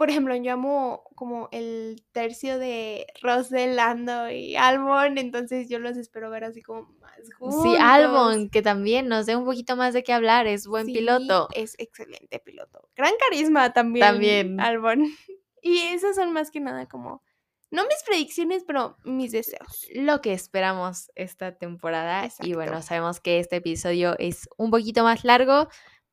por 0.00 0.08
ejemplo, 0.08 0.34
yo 0.34 0.54
amo 0.54 1.04
como 1.14 1.50
el 1.52 2.02
tercio 2.12 2.58
de 2.58 3.06
Russell, 3.20 3.76
Lando 3.76 4.30
y 4.30 4.56
Albon, 4.56 5.18
entonces 5.18 5.68
yo 5.68 5.78
los 5.78 5.98
espero 5.98 6.30
ver 6.30 6.44
así 6.44 6.62
como 6.62 6.94
más 7.00 7.20
juntos. 7.38 7.62
Sí, 7.62 7.76
Albon, 7.78 8.48
que 8.48 8.62
también 8.62 9.08
nos 9.08 9.26
dé 9.26 9.36
un 9.36 9.44
poquito 9.44 9.76
más 9.76 9.92
de 9.92 10.02
qué 10.02 10.14
hablar, 10.14 10.46
es 10.46 10.66
buen 10.66 10.86
piloto. 10.86 11.48
Es 11.52 11.74
excelente 11.78 12.38
piloto. 12.38 12.88
Gran 12.96 13.12
carisma 13.18 13.74
también. 13.74 14.06
También. 14.06 14.58
Albon. 14.58 15.04
Y 15.62 15.76
esas 15.88 16.16
son 16.16 16.32
más 16.32 16.50
que 16.50 16.60
nada 16.60 16.88
como, 16.88 17.22
no 17.70 17.82
mis 17.82 18.02
predicciones, 18.06 18.64
pero 18.66 18.96
mis 19.04 19.32
deseos. 19.32 19.86
Lo 19.94 20.22
que 20.22 20.32
esperamos 20.32 21.10
esta 21.14 21.58
temporada. 21.58 22.26
Y 22.40 22.54
bueno, 22.54 22.80
sabemos 22.80 23.20
que 23.20 23.38
este 23.38 23.56
episodio 23.56 24.16
es 24.18 24.48
un 24.56 24.70
poquito 24.70 25.04
más 25.04 25.22
largo, 25.24 25.68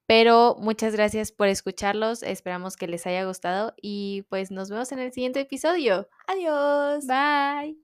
pero 0.08 0.56
muchas 0.60 0.94
gracias 0.94 1.32
por 1.32 1.50
escucharlos, 1.50 2.24
esperamos 2.24 2.78
que 2.78 2.88
les 2.88 3.06
haya 3.06 3.26
gustado 3.26 3.76
y 3.82 4.24
pues 4.30 4.50
nos 4.52 4.70
vemos 4.70 4.92
en 4.92 5.00
el 5.00 5.12
siguiente 5.14 5.42
episodio. 5.42 6.10
Adiós. 6.28 7.06
Bye. 7.06 7.78